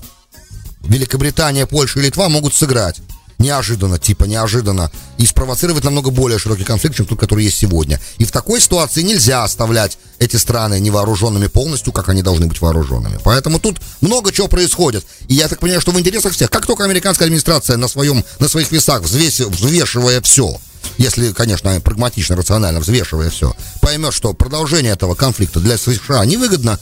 Великобритания, 0.83 1.66
Польша 1.66 1.98
и 2.01 2.03
Литва 2.03 2.29
могут 2.29 2.55
сыграть 2.55 3.01
неожиданно, 3.38 3.98
типа 3.98 4.24
неожиданно, 4.24 4.90
и 5.16 5.27
спровоцировать 5.27 5.85
намного 5.85 6.11
более 6.11 6.38
широкий 6.38 6.64
конфликт, 6.64 6.96
чем 6.96 7.07
тот, 7.07 7.18
который 7.18 7.44
есть 7.44 7.59
сегодня. 7.59 8.01
И 8.18 8.24
в 8.24 8.33
такой 8.33 8.61
ситуации 8.61 9.03
нельзя 9.03 9.44
оставлять 9.44 9.98
эти 10.18 10.37
страны 10.37 10.81
невооруженными 10.81 11.46
полностью, 11.46 11.92
как 11.92 12.09
они 12.09 12.22
должны 12.22 12.46
быть 12.46 12.61
вооруженными. 12.61 13.18
Поэтому 13.22 13.61
тут 13.61 13.81
много 14.01 14.33
чего 14.33 14.48
происходит. 14.48 15.05
И 15.29 15.35
я 15.35 15.48
так 15.48 15.61
понимаю, 15.61 15.81
что 15.81 15.92
в 15.92 16.01
интересах 16.01 16.33
всех, 16.33 16.51
как 16.51 16.66
только 16.66 16.85
американская 16.85 17.27
администрация 17.27 17.77
на, 17.77 17.88
своем, 17.88 18.24
на 18.40 18.48
своих 18.48 18.72
весах, 18.72 19.03
взвесь, 19.03 19.40
взвешивая 19.40 20.20
все, 20.20 20.59
если, 20.96 21.32
конечно, 21.32 21.80
прагматично, 21.80 22.36
рационально 22.36 22.80
взвешивая 22.80 23.30
все, 23.30 23.54
поймет, 23.80 24.12
что 24.12 24.32
продолжение 24.34 24.92
этого 24.92 25.14
конфликта 25.14 25.60
для 25.60 25.78
США 25.78 26.24
невыгодно, 26.24 26.78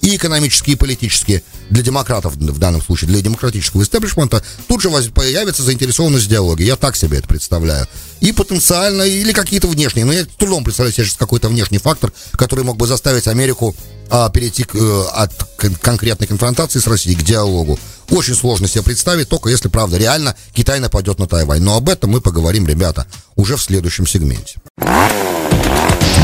и 0.00 0.16
экономические, 0.16 0.74
и 0.74 0.78
политические, 0.78 1.42
для 1.68 1.82
демократов 1.82 2.34
в 2.34 2.58
данном 2.58 2.82
случае, 2.82 3.08
для 3.08 3.20
демократического 3.20 3.82
истеблишмента, 3.82 4.42
тут 4.66 4.80
же 4.80 4.90
появится 4.90 5.62
заинтересованность 5.62 6.26
в 6.26 6.28
диалоге. 6.28 6.64
Я 6.64 6.76
так 6.76 6.96
себе 6.96 7.18
это 7.18 7.28
представляю. 7.28 7.86
И 8.20 8.32
потенциально, 8.32 9.02
или 9.02 9.32
какие-то 9.32 9.68
внешние, 9.68 10.04
но 10.04 10.12
я 10.12 10.24
трудом 10.24 10.64
представляю 10.64 10.94
себе 10.94 11.04
сейчас 11.04 11.16
какой-то 11.16 11.48
внешний 11.48 11.78
фактор, 11.78 12.12
который 12.32 12.64
мог 12.64 12.76
бы 12.76 12.86
заставить 12.86 13.28
Америку 13.28 13.74
а, 14.10 14.28
перейти 14.28 14.64
к, 14.64 14.74
э, 14.74 15.04
от 15.12 15.32
конкретной 15.80 16.26
конфронтации 16.26 16.80
с 16.80 16.86
Россией 16.86 17.16
к 17.16 17.22
диалогу. 17.22 17.78
Очень 18.10 18.34
сложно 18.34 18.66
себе 18.66 18.82
представить, 18.82 19.28
только 19.28 19.48
если, 19.50 19.68
правда, 19.68 19.98
реально 19.98 20.34
Китай 20.52 20.80
нападет 20.80 21.20
на 21.20 21.28
Тайвань. 21.28 21.62
Но 21.62 21.76
об 21.76 21.88
этом 21.88 22.10
мы 22.10 22.20
поговорим, 22.20 22.66
ребята, 22.66 23.06
уже 23.36 23.56
в 23.56 23.62
следующем 23.62 24.06
сегменте. 24.06 24.56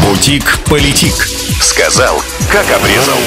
Бутик-политик. 0.02 1.28
Сказал, 1.62 2.20
как 2.50 2.68
обрезал. 2.70 3.18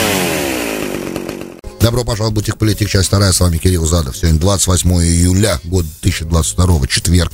Добро 1.81 2.03
пожаловать 2.03 2.33
в 2.33 2.35
Бутик 2.35 2.57
Политик, 2.57 2.89
часть 2.89 3.07
вторая. 3.07 3.31
С 3.31 3.39
вами 3.39 3.57
Кирилл 3.57 3.85
Задов. 3.85 4.17
Сегодня 4.17 4.39
28 4.39 4.91
июля, 5.01 5.59
год 5.63 5.85
2022, 6.01 6.87
четверг. 6.87 7.31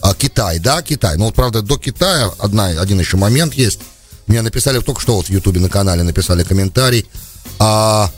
А, 0.00 0.14
Китай, 0.14 0.60
да, 0.60 0.82
Китай. 0.82 1.16
Ну 1.16 1.24
вот, 1.24 1.34
правда, 1.34 1.62
до 1.62 1.78
Китая 1.78 2.30
одна, 2.38 2.68
один 2.68 3.00
еще 3.00 3.16
момент 3.16 3.54
есть. 3.54 3.80
Мне 4.28 4.40
написали 4.42 4.78
только 4.78 5.00
что 5.00 5.16
вот 5.16 5.26
в 5.26 5.30
Ютубе 5.30 5.60
на 5.60 5.68
канале 5.68 6.04
написали 6.04 6.44
комментарий. 6.44 7.06
А, 7.58 8.10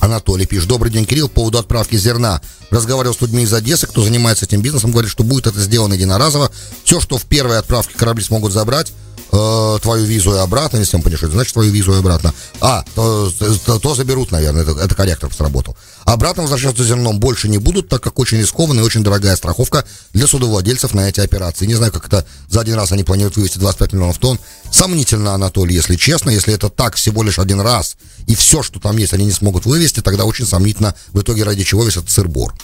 Анатолий 0.00 0.46
пишет. 0.46 0.68
Добрый 0.68 0.90
день, 0.90 1.06
Кирилл. 1.06 1.28
По 1.28 1.36
поводу 1.36 1.58
отправки 1.58 1.94
зерна. 1.96 2.40
Разговаривал 2.70 3.14
с 3.14 3.20
людьми 3.20 3.44
из 3.44 3.52
Одессы, 3.54 3.86
кто 3.86 4.02
занимается 4.02 4.46
этим 4.46 4.62
бизнесом. 4.62 4.90
Говорит, 4.90 5.12
что 5.12 5.22
будет 5.22 5.46
это 5.46 5.60
сделано 5.60 5.94
единоразово. 5.94 6.50
Все, 6.82 7.00
что 7.00 7.18
в 7.18 7.24
первой 7.24 7.58
отправке 7.58 7.96
корабли 7.96 8.24
смогут 8.24 8.52
забрать, 8.52 8.92
э, 9.32 9.78
твою 9.82 10.04
визу 10.04 10.34
и 10.34 10.38
обратно, 10.38 10.78
если 10.78 10.96
он 10.96 11.02
понимаешь, 11.02 11.32
значит 11.32 11.52
твою 11.52 11.70
визу 11.72 11.92
и 11.94 11.98
обратно. 11.98 12.32
А, 12.60 12.84
то, 12.94 13.30
то, 13.64 13.78
то 13.78 13.94
заберут, 13.94 14.30
наверное, 14.30 14.62
это, 14.62 14.72
это 14.72 14.94
корректор 14.94 15.32
сработал. 15.32 15.76
Обратно 16.04 16.42
возвращаться 16.42 16.84
зерном 16.84 17.18
больше 17.18 17.48
не 17.48 17.58
будут, 17.58 17.88
так 17.88 18.02
как 18.02 18.18
очень 18.18 18.38
рискованная 18.38 18.82
и 18.82 18.86
очень 18.86 19.02
дорогая 19.02 19.36
страховка 19.36 19.84
для 20.12 20.26
судовладельцев 20.26 20.94
на 20.94 21.08
эти 21.08 21.20
операции. 21.20 21.66
Не 21.66 21.74
знаю, 21.74 21.92
как 21.92 22.06
это 22.06 22.26
за 22.48 22.60
один 22.60 22.74
раз 22.74 22.92
они 22.92 23.04
планируют 23.04 23.36
вывести 23.36 23.58
25 23.58 23.92
миллионов 23.92 24.18
тонн. 24.18 24.38
Сомнительно, 24.70 25.34
Анатолий, 25.34 25.74
если 25.74 25.96
честно. 25.96 26.30
Если 26.30 26.54
это 26.54 26.68
так 26.68 26.96
всего 26.96 27.22
лишь 27.22 27.38
один 27.38 27.60
раз, 27.60 27.96
и 28.26 28.34
все, 28.34 28.62
что 28.62 28.80
там 28.80 28.96
есть, 28.96 29.12
они 29.14 29.24
не 29.24 29.32
смогут 29.32 29.66
вывести, 29.66 30.00
тогда 30.00 30.24
очень 30.24 30.46
сомнительно, 30.46 30.94
в 31.12 31.20
итоге 31.20 31.44
ради 31.44 31.64
чего 31.64 31.84
весь 31.84 31.96
этот 31.96 32.10
сыр-бор. 32.10 32.54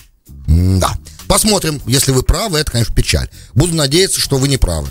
Да. 0.46 0.92
Посмотрим. 1.26 1.80
Если 1.86 2.12
вы 2.12 2.22
правы, 2.22 2.58
это, 2.58 2.72
конечно, 2.72 2.94
печаль. 2.94 3.28
Буду 3.54 3.74
надеяться, 3.74 4.20
что 4.20 4.38
вы 4.38 4.48
не 4.48 4.56
правы. 4.56 4.88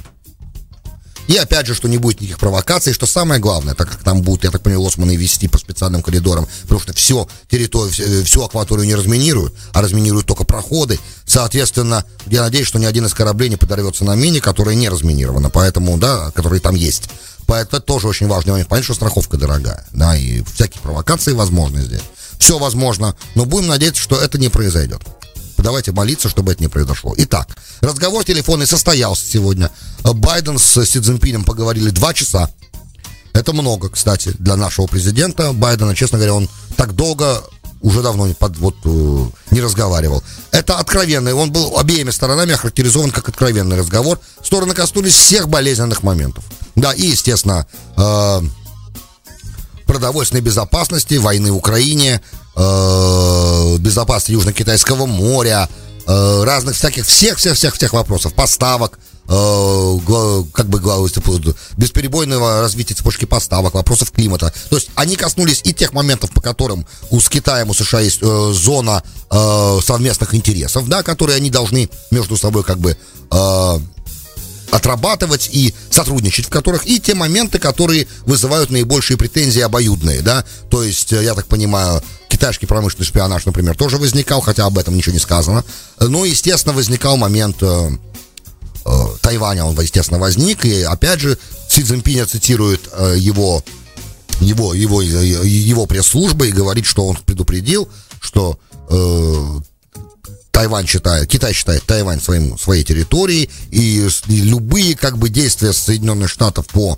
И 1.28 1.38
опять 1.38 1.68
же, 1.68 1.76
что 1.76 1.88
не 1.88 1.98
будет 1.98 2.20
никаких 2.22 2.40
провокаций, 2.40 2.94
что 2.94 3.06
самое 3.06 3.40
главное, 3.40 3.74
так 3.74 3.90
как 3.90 4.04
там 4.04 4.22
будут, 4.22 4.44
я 4.44 4.52
так 4.52 4.62
понимаю, 4.62 4.82
лосманы 4.82 5.16
вести 5.16 5.48
по 5.48 5.58
специальным 5.58 6.02
коридорам, 6.02 6.48
потому 6.64 6.82
что 6.82 6.94
все 6.94 7.28
территорию, 7.50 8.26
всю 8.26 8.44
акваторию 8.44 8.86
не 8.86 8.96
разминируют, 8.96 9.54
а 9.74 9.82
разминируют 9.82 10.28
только 10.28 10.44
проходы. 10.44 11.00
Соответственно, 11.26 12.06
я 12.28 12.42
надеюсь, 12.42 12.68
что 12.68 12.80
ни 12.80 12.86
один 12.86 13.06
из 13.06 13.14
кораблей 13.14 13.50
не 13.50 13.56
подорвется 13.56 14.04
на 14.04 14.16
мине, 14.16 14.42
которая 14.42 14.76
не 14.76 14.90
разминирована, 14.90 15.50
поэтому, 15.50 15.98
да, 15.98 16.32
которые 16.32 16.60
там 16.60 16.76
есть. 16.76 17.04
Поэтому 17.48 17.78
это 17.78 17.86
тоже 17.86 18.08
очень 18.08 18.28
важный 18.28 18.52
момент. 18.52 18.70
Понятно, 18.70 18.86
что 18.86 18.94
страховка 18.94 19.38
дорогая, 19.38 19.86
да, 19.92 20.16
и 20.16 20.44
всякие 20.54 20.82
провокации 20.82 21.34
возможны 21.34 21.82
здесь. 21.82 22.02
Все 22.40 22.58
возможно, 22.58 23.16
но 23.36 23.46
будем 23.46 23.68
надеяться, 23.68 24.02
что 24.02 24.20
это 24.20 24.38
не 24.38 24.50
произойдет. 24.50 25.02
Давайте 25.62 25.92
молиться, 25.92 26.30
чтобы 26.30 26.52
это 26.52 26.62
не 26.62 26.68
произошло. 26.68 27.14
Итак, 27.18 27.58
разговор 27.82 28.24
телефонный 28.24 28.68
состоялся 28.68 29.26
сегодня. 29.26 29.72
Байден 30.04 30.58
с 30.58 30.86
Си 30.86 31.00
Цзиньпинем 31.00 31.44
поговорили 31.44 31.90
два 31.90 32.14
часа. 32.14 32.50
Это 33.34 33.54
много, 33.54 33.90
кстати, 33.90 34.34
для 34.40 34.56
нашего 34.56 34.88
президента 34.88 35.54
Байдена. 35.54 35.96
Честно 35.96 36.18
говоря, 36.18 36.34
он 36.34 36.50
так 36.76 36.94
долго 36.94 37.44
уже 37.82 38.02
давно 38.02 38.28
не, 38.28 38.34
под, 38.34 38.58
вот, 38.58 38.76
э, 38.86 39.26
не 39.52 39.62
разговаривал. 39.62 40.24
Это 40.52 40.78
откровенный, 40.78 41.34
он 41.34 41.52
был 41.52 41.78
обеими 41.78 42.12
сторонами 42.12 42.54
охарактеризован 42.54 43.12
как 43.12 43.30
откровенный 43.30 43.78
разговор. 43.78 44.20
Стороны 44.44 44.74
коснулись 44.74 45.14
всех 45.14 45.50
болезненных 45.50 46.04
моментов. 46.04 46.44
Да, 46.76 46.94
и, 46.94 47.08
естественно, 47.08 47.66
э, 47.98 48.42
продовольственной 49.86 50.42
безопасности, 50.42 51.16
войны 51.16 51.52
в 51.52 51.58
Украине, 51.58 52.22
э, 52.56 53.78
безопасности 53.78 54.32
Южно-Китайского 54.32 55.06
моря, 55.06 55.70
э, 56.08 56.44
разных 56.44 56.76
всяких, 56.76 57.06
всех-всех-всех-всех 57.06 57.94
вопросов, 57.94 58.34
поставок, 58.34 59.00
э, 59.28 59.98
как 60.54 60.68
бы 60.68 60.80
бесперебойного 61.78 62.62
развития 62.62 62.96
цепочки 62.96 63.26
поставок, 63.26 63.74
вопросов 63.74 64.12
климата. 64.12 64.54
То 64.70 64.76
есть 64.76 64.90
они 64.96 65.16
коснулись 65.16 65.62
и 65.64 65.74
тех 65.74 65.94
моментов, 65.94 66.32
по 66.32 66.42
которым 66.42 66.86
у 67.10 67.20
с 67.20 67.30
Китаем, 67.30 67.70
у 67.70 67.74
США 67.74 68.02
есть 68.02 68.20
э, 68.22 68.52
зона 68.54 69.04
э, 69.30 69.80
совместных 69.84 70.36
интересов, 70.36 70.88
да, 70.88 71.04
которые 71.04 71.38
они 71.38 71.50
должны 71.50 71.90
между 72.12 72.38
собой 72.38 72.64
как 72.64 72.80
бы 72.80 72.98
э, 73.32 73.80
отрабатывать 74.72 75.50
и 75.52 75.74
сотрудничать 75.90 76.46
в 76.46 76.50
которых, 76.50 76.88
и 76.88 77.00
те 77.00 77.14
моменты, 77.14 77.60
которые 77.60 78.08
вызывают 78.26 78.70
наибольшие 78.70 79.18
претензии 79.18 79.62
обоюдные, 79.62 80.22
да, 80.22 80.46
то 80.70 80.84
есть, 80.84 81.14
э, 81.14 81.24
я 81.24 81.36
так 81.36 81.46
понимаю, 81.46 82.02
китайский 82.42 82.66
промышленный 82.66 83.06
шпионаж, 83.06 83.46
например, 83.46 83.78
тоже 83.78 83.98
возникал, 83.98 84.42
хотя 84.42 84.66
об 84.66 84.80
этом 84.80 84.98
ничего 84.98 85.14
не 85.14 85.20
сказано, 85.20 85.64
но, 86.00 86.26
естественно, 86.26 86.74
возникал 86.74 87.16
момент 87.16 87.58
э, 87.62 87.90
э, 88.84 88.92
Тайваня, 89.22 89.64
он, 89.64 89.80
естественно, 89.80 90.20
возник, 90.20 90.66
и, 90.66 90.82
опять 90.82 91.20
же, 91.20 91.38
Си 91.70 91.84
Цзиньпиня 91.84 92.26
цитирует 92.26 92.90
э, 92.94 93.14
его 93.20 93.64
его, 94.40 94.74
его, 94.74 95.04
его 95.04 95.86
пресс-служба 95.86 96.48
и 96.48 96.52
говорит, 96.52 96.88
что 96.88 97.06
он 97.06 97.16
предупредил, 97.16 97.88
что 98.20 98.58
э, 98.90 99.60
Тайвань 100.50 100.88
считает, 100.88 101.30
Китай 101.30 101.54
считает 101.54 101.84
Тайвань 101.84 102.20
своим, 102.20 102.58
своей 102.58 102.84
территорией, 102.84 103.52
и, 103.70 104.08
и 104.28 104.42
любые 104.42 104.98
как 104.98 105.20
бы 105.20 105.30
действия 105.30 105.74
Соединенных 105.74 106.28
Штатов 106.32 106.66
по 106.70 106.98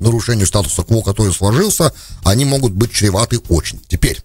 нарушению 0.00 0.48
статуса 0.48 0.82
кво, 0.82 1.02
который 1.02 1.32
сложился, 1.32 1.92
они 2.24 2.44
могут 2.44 2.72
быть 2.72 2.90
чреваты 2.90 3.38
очень. 3.48 3.80
Теперь, 3.86 4.20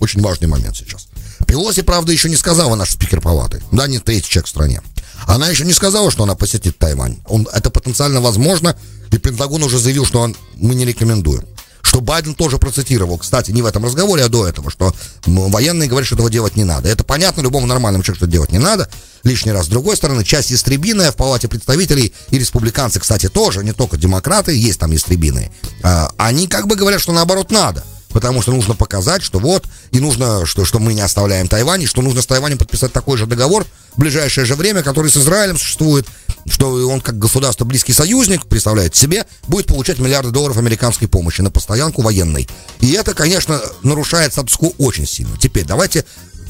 очень 0.00 0.22
важный 0.22 0.48
момент 0.48 0.76
сейчас. 0.76 1.08
Пелоси, 1.46 1.82
правда, 1.82 2.12
еще 2.12 2.28
не 2.28 2.36
сказала 2.36 2.74
наш 2.74 2.90
спикер 2.90 3.20
палаты, 3.20 3.62
да, 3.72 3.86
не 3.86 3.98
третий 3.98 4.28
человек 4.28 4.46
в 4.46 4.50
стране. 4.50 4.82
Она 5.26 5.48
еще 5.48 5.64
не 5.64 5.72
сказала, 5.72 6.10
что 6.10 6.24
она 6.24 6.34
посетит 6.34 6.78
Тайвань. 6.78 7.18
Он, 7.26 7.48
это 7.52 7.70
потенциально 7.70 8.20
возможно, 8.20 8.76
и 9.10 9.18
Пентагон 9.18 9.62
уже 9.62 9.78
заявил, 9.78 10.04
что 10.04 10.20
он, 10.20 10.36
мы 10.56 10.74
не 10.74 10.84
рекомендуем 10.84 11.44
что 11.86 12.00
Байден 12.00 12.34
тоже 12.34 12.58
процитировал, 12.58 13.16
кстати, 13.16 13.52
не 13.52 13.62
в 13.62 13.66
этом 13.66 13.84
разговоре, 13.84 14.24
а 14.24 14.28
до 14.28 14.46
этого, 14.46 14.70
что 14.72 14.92
военные 15.24 15.88
говорят, 15.88 16.06
что 16.06 16.16
этого 16.16 16.28
делать 16.28 16.56
не 16.56 16.64
надо. 16.64 16.88
Это 16.88 17.04
понятно 17.04 17.42
любому 17.42 17.66
нормальному 17.66 18.02
человеку, 18.02 18.24
что 18.24 18.30
делать 18.30 18.50
не 18.50 18.58
надо. 18.58 18.90
Лишний 19.22 19.52
раз. 19.52 19.66
С 19.66 19.68
другой 19.68 19.96
стороны, 19.96 20.24
часть 20.24 20.52
истребиная 20.52 21.12
в 21.12 21.16
Палате 21.16 21.46
представителей, 21.46 22.12
и 22.30 22.38
республиканцы, 22.38 22.98
кстати, 22.98 23.28
тоже, 23.28 23.62
не 23.62 23.72
только 23.72 23.96
демократы, 23.96 24.56
есть 24.56 24.80
там 24.80 24.94
истребиные, 24.94 25.52
а, 25.84 26.10
они 26.16 26.48
как 26.48 26.66
бы 26.66 26.74
говорят, 26.74 27.00
что 27.00 27.12
наоборот 27.12 27.52
надо 27.52 27.84
потому 28.16 28.40
что 28.40 28.50
нужно 28.50 28.74
показать, 28.74 29.22
что 29.22 29.38
вот, 29.38 29.66
и 29.90 30.00
нужно, 30.00 30.46
что, 30.46 30.64
что 30.64 30.78
мы 30.78 30.94
не 30.94 31.02
оставляем 31.02 31.48
Тайвань, 31.48 31.82
и 31.82 31.86
что 31.86 32.00
нужно 32.00 32.22
с 32.22 32.26
Тайванем 32.26 32.56
подписать 32.56 32.90
такой 32.90 33.18
же 33.18 33.26
договор 33.26 33.66
в 33.94 34.00
ближайшее 34.00 34.46
же 34.46 34.54
время, 34.54 34.82
который 34.82 35.10
с 35.10 35.18
Израилем 35.18 35.58
существует, 35.58 36.06
что 36.48 36.88
он 36.88 37.02
как 37.02 37.18
государство 37.18 37.66
близкий 37.66 37.92
союзник, 37.92 38.46
представляет 38.46 38.94
себе, 38.94 39.26
будет 39.48 39.66
получать 39.66 39.98
миллиарды 39.98 40.30
долларов 40.30 40.56
американской 40.56 41.08
помощи 41.08 41.42
на 41.42 41.50
постоянку 41.50 42.00
военной. 42.00 42.48
И 42.80 42.92
это, 42.92 43.12
конечно, 43.12 43.60
нарушает 43.82 44.32
статус 44.32 44.56
очень 44.78 45.06
сильно. 45.06 45.36
Теперь 45.36 45.66
давайте 45.66 46.06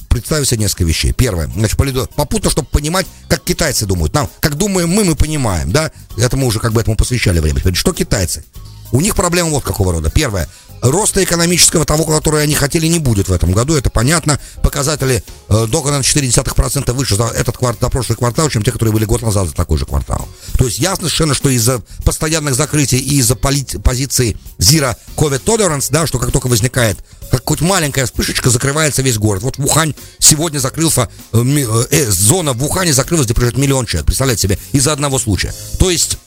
представим 0.09 0.45
себе 0.45 0.61
несколько 0.61 0.85
вещей. 0.85 1.13
Первое, 1.13 1.51
значит, 1.53 1.77
попутно, 2.15 2.49
чтобы 2.49 2.69
понимать, 2.69 3.09
как 3.27 3.43
китайцы 3.43 3.87
думают. 3.87 4.15
Нам, 4.15 4.31
как 4.39 4.55
думаем 4.55 4.89
мы, 4.89 5.03
мы 5.03 5.17
понимаем, 5.17 5.73
да? 5.73 5.91
Это 6.17 6.37
мы 6.37 6.47
уже 6.47 6.61
как 6.61 6.73
бы 6.73 6.81
этому 6.81 6.97
посвящали 6.97 7.41
время. 7.41 7.61
Что 7.75 7.93
китайцы? 7.93 8.45
У 8.93 9.01
них 9.01 9.17
проблема 9.17 9.51
вот 9.51 9.65
какого 9.65 9.93
рода. 9.93 10.11
Первое, 10.11 10.49
Роста 10.83 11.23
экономического 11.23 11.85
того, 11.85 12.05
который 12.05 12.43
они 12.43 12.55
хотели, 12.55 12.87
не 12.87 12.99
будет 12.99 13.29
в 13.29 13.33
этом 13.33 13.53
году, 13.53 13.75
это 13.75 13.91
понятно. 13.91 14.39
Показатели 14.63 15.23
э, 15.49 15.67
только 15.71 15.91
на 15.91 16.01
0,4% 16.01 16.93
выше 16.93 17.17
за 17.17 17.25
этот 17.25 17.57
квартал, 17.57 17.89
за 17.89 17.91
прошлый 17.91 18.17
квартал, 18.17 18.49
чем 18.49 18.63
те, 18.63 18.73
которые 18.73 18.93
были 18.93 19.05
год 19.05 19.23
назад 19.23 19.49
за 19.49 19.55
такой 19.55 19.79
же 19.79 19.87
квартал. 19.87 20.29
То 20.59 20.65
есть 20.65 20.79
ясно 20.79 21.09
совершенно, 21.09 21.35
что 21.35 21.49
из-за 21.49 21.81
постоянных 22.05 22.55
закрытий 22.55 22.99
и 22.99 23.19
из-за 23.19 23.37
позиции 23.37 24.37
Zero 24.59 24.97
COVID 25.17 25.45
Tolerance, 25.45 25.89
да, 25.91 26.07
что 26.07 26.19
как 26.19 26.33
только 26.33 26.49
возникает 26.49 26.99
как 27.31 27.43
хоть 27.45 27.61
маленькая 27.61 28.07
вспышечка, 28.07 28.51
закрывается 28.51 29.03
весь 29.03 29.19
город. 29.19 29.43
Вот 29.43 29.59
Ухань 29.59 29.95
сегодня 30.19 30.59
закрылся, 30.59 31.09
э, 31.33 31.87
э, 31.91 32.11
зона 32.11 32.53
в 32.53 32.65
Ухане 32.65 32.93
закрылась, 32.93 33.27
где 33.27 33.35
проживает 33.35 33.59
миллион 33.59 33.87
человек, 33.87 34.07
представляете 34.07 34.43
себе, 34.43 34.59
из-за 34.73 34.93
одного 34.93 35.19
случая. 35.19 35.53
То 35.79 35.91
есть 35.91 36.19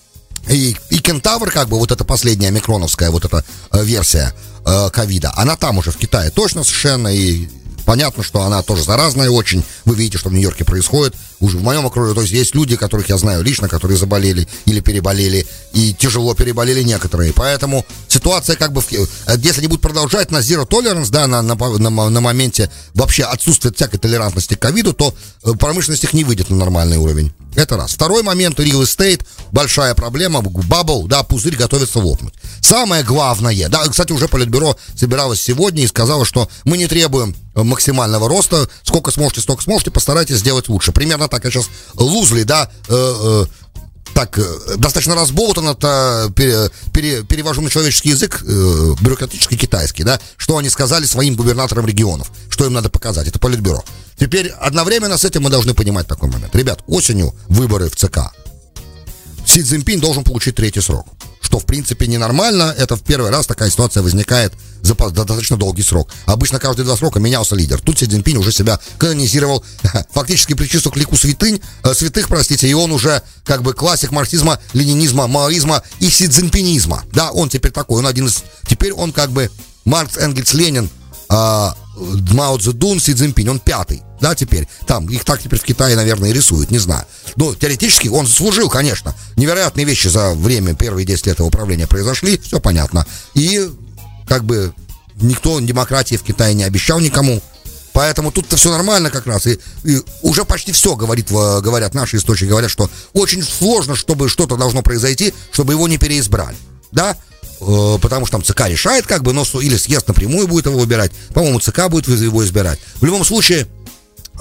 и, 0.50 0.76
и 0.90 1.00
Кентавр, 1.00 1.52
как 1.52 1.70
бы, 1.70 1.78
вот 1.78 1.92
эта 1.92 2.04
последняя 2.04 2.52
микроновская 2.52 3.12
вот 3.12 3.26
эта 3.26 3.44
э, 3.72 3.84
версия 3.84 4.34
э, 4.66 4.90
ковида, 4.92 5.32
она 5.36 5.56
там 5.56 5.78
уже 5.78 5.92
в 5.92 5.98
Китае 5.98 6.32
точно 6.32 6.64
совершенно, 6.64 7.08
и 7.08 7.48
понятно, 7.86 8.24
что 8.24 8.42
она 8.42 8.62
тоже 8.62 8.84
заразная 8.84 9.30
очень. 9.30 9.64
Вы 9.86 9.96
видите, 9.96 10.18
что 10.18 10.30
в 10.30 10.34
Нью-Йорке 10.34 10.66
происходит. 10.66 11.16
Уже 11.40 11.58
в 11.58 11.64
моем 11.64 11.86
округе, 11.86 12.14
то 12.14 12.22
есть 12.22 12.34
есть 12.34 12.56
люди, 12.56 12.76
которых 12.76 13.10
я 13.10 13.18
знаю 13.18 13.44
лично, 13.44 13.70
которые 13.70 13.98
заболели 13.98 14.48
или 14.66 14.82
переболели, 14.82 15.48
и 15.74 15.94
тяжело 15.94 16.34
переболели 16.34 16.84
некоторые. 16.84 17.32
Поэтому 17.34 17.86
ситуация 18.08 18.56
как 18.56 18.74
бы, 18.74 18.82
э, 18.92 19.06
если 19.38 19.60
они 19.60 19.68
будут 19.68 19.82
продолжать 19.82 20.32
на 20.32 20.38
zero 20.38 20.68
tolerance, 20.68 21.10
да, 21.10 21.28
на, 21.28 21.42
на, 21.42 21.56
на, 21.56 22.10
на 22.10 22.22
моменте 22.22 22.70
вообще 22.94 23.24
отсутствия 23.24 23.72
всякой 23.72 24.00
толерантности 24.00 24.56
к 24.56 24.60
ковиду, 24.60 24.94
то 24.94 25.14
э, 25.44 25.54
промышленность 25.54 26.04
их 26.04 26.14
не 26.14 26.24
выйдет 26.24 26.50
на 26.50 26.58
нормальный 26.58 26.98
уровень. 26.98 27.32
Это 27.56 27.78
раз. 27.78 27.92
Второй 27.92 28.22
момент, 28.22 28.60
real 28.60 28.84
estate, 28.84 29.26
большая 29.52 29.96
проблема, 29.96 30.42
бабл, 30.42 31.08
да, 31.08 31.24
пузырь 31.24 31.56
готовится 31.56 32.00
лопнуть. 32.00 32.34
Самое 32.62 33.04
главное, 33.04 33.70
да, 33.70 33.88
кстати, 33.88 34.12
уже 34.12 34.28
Политбюро 34.28 34.78
собиралось 34.96 35.42
сегодня 35.42 35.84
и 35.84 35.88
сказало, 35.88 36.26
что 36.26 36.48
мы 36.64 36.78
не 36.78 36.88
требуем 36.88 37.36
максимального 37.56 38.30
роста, 38.30 38.70
сколько 38.84 39.12
сможете, 39.12 39.42
столько 39.42 39.64
сможете, 39.64 39.92
постарайтесь 39.92 40.38
сделать 40.38 40.70
лучше. 40.70 40.92
Примерно 40.92 41.28
так, 41.30 41.46
я 41.46 41.52
сейчас 41.52 41.70
лузли, 41.96 42.44
да, 42.44 42.70
э, 42.88 42.94
э, 42.94 43.46
так 44.14 44.38
э, 44.38 44.76
достаточно 44.78 45.16
разболтано, 45.16 45.72
это 45.72 46.32
пере, 46.36 46.70
пере, 46.94 47.24
перевожу 47.24 47.62
на 47.62 47.70
человеческий 47.70 48.10
язык, 48.10 48.44
э, 48.46 48.96
бюрократический 49.02 49.58
китайский, 49.58 50.04
да, 50.04 50.20
что 50.38 50.58
они 50.58 50.70
сказали 50.70 51.06
своим 51.06 51.36
губернаторам 51.36 51.86
регионов, 51.86 52.30
что 52.50 52.66
им 52.66 52.74
надо 52.74 52.90
показать, 52.90 53.28
это 53.28 53.40
политбюро. 53.40 53.84
Теперь 54.18 54.50
одновременно 54.50 55.18
с 55.18 55.24
этим 55.24 55.44
мы 55.44 55.50
должны 55.50 55.74
понимать 55.74 56.08
такой 56.08 56.30
момент. 56.30 56.54
Ребят, 56.56 56.84
осенью 56.88 57.34
выборы 57.48 57.90
в 57.90 57.96
ЦК. 57.96 58.34
Си 59.60 59.66
Цзиньпинь 59.66 60.00
должен 60.00 60.24
получить 60.24 60.56
третий 60.56 60.82
срок 60.82 61.06
что 61.42 61.58
в 61.58 61.66
принципе 61.66 62.06
ненормально. 62.06 62.76
Это 62.78 62.96
в 62.96 63.02
первый 63.02 63.32
раз 63.32 63.48
такая 63.48 63.72
ситуация 63.72 64.04
возникает 64.04 64.54
за 64.84 64.94
достаточно 64.94 65.58
долгий 65.58 65.82
срок. 65.82 66.08
Обычно 66.28 66.60
каждые 66.60 66.86
два 66.86 66.96
срока 66.96 67.20
менялся 67.20 67.56
лидер. 67.56 67.82
Тут 67.82 67.98
Си 67.98 68.06
Цзиньпинь 68.06 68.38
уже 68.38 68.52
себя 68.52 68.80
канонизировал, 69.00 69.66
фактически 70.14 70.54
причислил 70.54 70.92
к 70.92 70.98
лику 70.98 71.18
святынь, 71.18 71.60
э, 71.84 71.94
святых, 71.96 72.28
простите, 72.28 72.70
и 72.70 72.74
он 72.76 72.92
уже 72.92 73.24
как 73.46 73.64
бы 73.64 73.74
классик 73.74 74.12
марксизма, 74.12 74.60
ленинизма, 74.74 75.26
маоизма 75.26 75.82
и 76.00 76.12
си 76.12 76.28
цзиньпинизма. 76.28 77.04
Да, 77.14 77.32
он 77.32 77.50
теперь 77.50 77.72
такой, 77.72 77.98
он 77.98 78.06
один 78.06 78.28
из... 78.28 78.44
Теперь 78.68 78.94
он 78.94 79.12
как 79.12 79.32
бы 79.32 79.50
Маркс, 79.86 80.18
Энгельс, 80.18 80.54
Ленин, 80.54 80.88
э, 81.30 81.70
Мао 82.34 82.58
Цзэдун, 82.58 83.00
Си 83.00 83.14
Цзиньпинь, 83.14 83.50
он 83.50 83.60
пятый, 83.60 84.02
да, 84.22 84.36
теперь. 84.36 84.68
Там, 84.86 85.08
их 85.10 85.26
так 85.26 85.42
теперь 85.42 85.60
в 85.60 85.64
Китае, 85.64 85.96
наверное, 85.96 86.30
и 86.30 86.34
рисуют, 86.34 86.72
не 86.72 86.80
знаю. 86.80 87.06
Но 87.36 87.54
теоретически 87.54 88.08
он 88.08 88.26
заслужил, 88.26 88.70
конечно. 88.70 89.16
Невероятные 89.36 89.86
вещи 89.86 90.08
за 90.08 90.34
время, 90.34 90.76
первые 90.76 91.06
10 91.06 91.28
лет 91.28 91.40
его 91.40 91.48
управления 91.48 91.88
произошли, 91.88 92.38
все 92.38 92.60
понятно. 92.60 93.06
И, 93.34 93.70
как 94.28 94.44
бы, 94.44 94.74
никто 95.22 95.60
демократии 95.60 96.16
в 96.16 96.24
Китае 96.24 96.54
не 96.54 96.64
обещал 96.64 97.00
никому. 97.00 97.42
Поэтому 97.92 98.32
тут-то 98.32 98.56
все 98.56 98.72
нормально 98.72 99.10
как 99.10 99.26
раз. 99.26 99.48
И, 99.48 99.60
и 99.84 100.02
уже 100.22 100.46
почти 100.46 100.72
все 100.72 100.96
говорит, 100.96 101.32
говорят 101.32 101.94
наши 101.94 102.18
источники, 102.18 102.50
говорят, 102.50 102.72
что 102.72 102.90
очень 103.14 103.44
сложно, 103.44 103.96
чтобы 103.96 104.30
что-то 104.30 104.56
должно 104.56 104.82
произойти, 104.82 105.34
чтобы 105.52 105.74
его 105.74 105.88
не 105.88 105.98
переизбрали. 105.98 106.56
Да? 106.92 107.18
Э, 107.62 107.98
потому 108.02 108.26
что 108.26 108.38
там 108.38 108.44
ЦК 108.44 108.68
решает, 108.68 109.06
как 109.06 109.24
бы, 109.24 109.34
но 109.34 109.44
или 109.62 109.78
съезд 109.78 110.08
напрямую 110.08 110.48
будет 110.48 110.66
его 110.66 110.80
выбирать. 110.80 111.12
По-моему, 111.34 111.60
ЦК 111.60 111.90
будет 111.90 112.08
его 112.08 112.44
избирать. 112.44 112.80
В 112.96 113.06
любом 113.06 113.26
случае, 113.26 113.68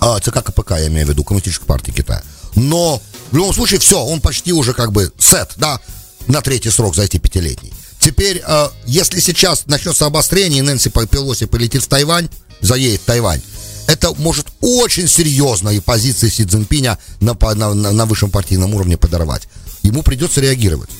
а, 0.00 0.20
ЦК 0.20 0.42
КПК, 0.44 0.78
я 0.78 0.86
имею 0.86 1.06
в 1.06 1.10
виду, 1.10 1.24
Коммунистической 1.24 1.66
партии 1.66 1.90
Китая. 1.90 2.22
Но 2.54 3.02
в 3.30 3.36
любом 3.36 3.52
случае, 3.52 3.80
все, 3.80 3.98
он 4.00 4.20
почти 4.20 4.52
уже 4.52 4.72
как 4.72 4.92
бы 4.92 5.12
сет, 5.18 5.52
да, 5.56 5.80
на 6.26 6.40
третий 6.42 6.70
срок 6.70 6.94
зайти 6.94 7.18
пятилетний. 7.18 7.72
Теперь, 8.00 8.42
э, 8.46 8.68
если 8.86 9.18
сейчас 9.20 9.66
начнется 9.66 10.06
обострение, 10.06 10.60
и 10.60 10.62
Нэнси 10.62 10.90
Пелоси 10.90 11.46
полетит 11.46 11.82
в 11.82 11.88
Тайвань, 11.88 12.28
заедет 12.60 13.00
в 13.00 13.04
Тайвань, 13.04 13.42
это 13.88 14.12
может 14.18 14.46
очень 14.60 15.08
серьезно 15.08 15.70
и 15.70 15.80
позиции 15.80 16.28
Си 16.28 16.44
Цзиньпиня 16.44 16.98
на, 17.20 17.34
на, 17.54 17.74
на 17.74 18.06
высшем 18.06 18.30
партийном 18.30 18.74
уровне 18.74 18.96
подорвать. 18.96 19.48
Ему 19.82 20.02
придется 20.02 20.40
реагировать. 20.40 20.90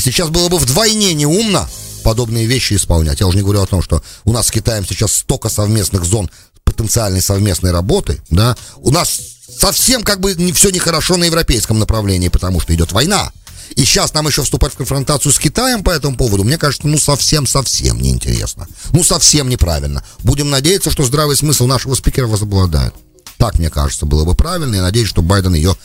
Сейчас 0.00 0.30
было 0.30 0.48
бы 0.48 0.58
вдвойне 0.58 1.14
неумно 1.14 1.68
подобные 2.02 2.46
вещи 2.46 2.74
исполнять. 2.74 3.20
Я 3.20 3.26
уже 3.26 3.36
не 3.36 3.42
говорю 3.42 3.62
о 3.62 3.66
том, 3.66 3.82
что 3.82 4.02
у 4.24 4.32
нас 4.32 4.48
с 4.48 4.50
Китаем 4.50 4.86
сейчас 4.86 5.12
столько 5.12 5.48
совместных 5.48 6.04
зон 6.04 6.30
потенциальной 6.64 7.20
совместной 7.20 7.72
работы, 7.72 8.22
да, 8.30 8.56
у 8.76 8.90
нас 8.90 9.20
совсем 9.58 10.02
как 10.02 10.20
бы 10.20 10.34
не, 10.34 10.52
все 10.52 10.70
нехорошо 10.70 11.16
на 11.16 11.24
европейском 11.24 11.78
направлении, 11.78 12.28
потому 12.28 12.60
что 12.60 12.74
идет 12.74 12.92
война. 12.92 13.32
И 13.76 13.84
сейчас 13.84 14.14
нам 14.14 14.26
еще 14.26 14.42
вступать 14.42 14.72
в 14.72 14.76
конфронтацию 14.76 15.32
с 15.32 15.38
Китаем 15.38 15.84
по 15.84 15.90
этому 15.90 16.16
поводу, 16.16 16.42
мне 16.42 16.58
кажется, 16.58 16.88
ну 16.88 16.98
совсем-совсем 16.98 18.00
неинтересно. 18.00 18.66
Ну 18.92 19.04
совсем 19.04 19.48
неправильно. 19.48 20.04
Будем 20.20 20.50
надеяться, 20.50 20.90
что 20.90 21.04
здравый 21.04 21.36
смысл 21.36 21.66
нашего 21.66 21.94
спикера 21.94 22.26
возобладает. 22.26 22.94
Так, 23.36 23.58
мне 23.58 23.70
кажется, 23.70 24.06
было 24.06 24.24
бы 24.24 24.34
правильно, 24.34 24.74
и 24.74 24.80
надеюсь, 24.80 25.08
что 25.08 25.22
Байден 25.22 25.54
ее, 25.54 25.76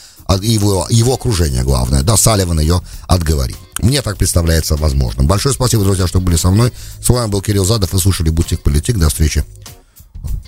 его, 0.42 0.86
его 0.90 1.14
окружение, 1.14 1.62
главное, 1.62 2.02
да, 2.02 2.16
Салливан 2.16 2.60
ее 2.60 2.82
отговорит. 3.06 3.56
Мне 3.80 4.02
так 4.02 4.16
представляется 4.16 4.76
возможным. 4.76 5.26
Большое 5.26 5.54
спасибо, 5.54 5.84
друзья, 5.84 6.06
что 6.06 6.20
были 6.20 6.36
со 6.36 6.50
мной. 6.50 6.72
С 7.02 7.08
вами 7.08 7.30
был 7.30 7.42
Кирилл 7.42 7.64
Задов. 7.64 7.92
Вы 7.92 8.00
слушали 8.00 8.30
«Бутик 8.30 8.62
Политик». 8.62 8.96
До 8.96 9.08
встречи 9.08 9.44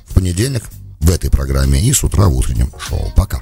в 0.09 0.15
понедельник 0.15 0.65
в 1.01 1.11
этой 1.11 1.31
программе 1.31 1.81
и 1.81 1.93
с 1.93 2.03
утра 2.03 2.27
в 2.27 2.37
утреннем 2.37 2.73
шоу. 2.79 3.13
Пока. 3.15 3.41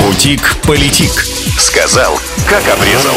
Бутик-политик. 0.00 1.12
Сказал, 1.58 2.18
как 2.48 2.66
обрезал. 2.68 3.14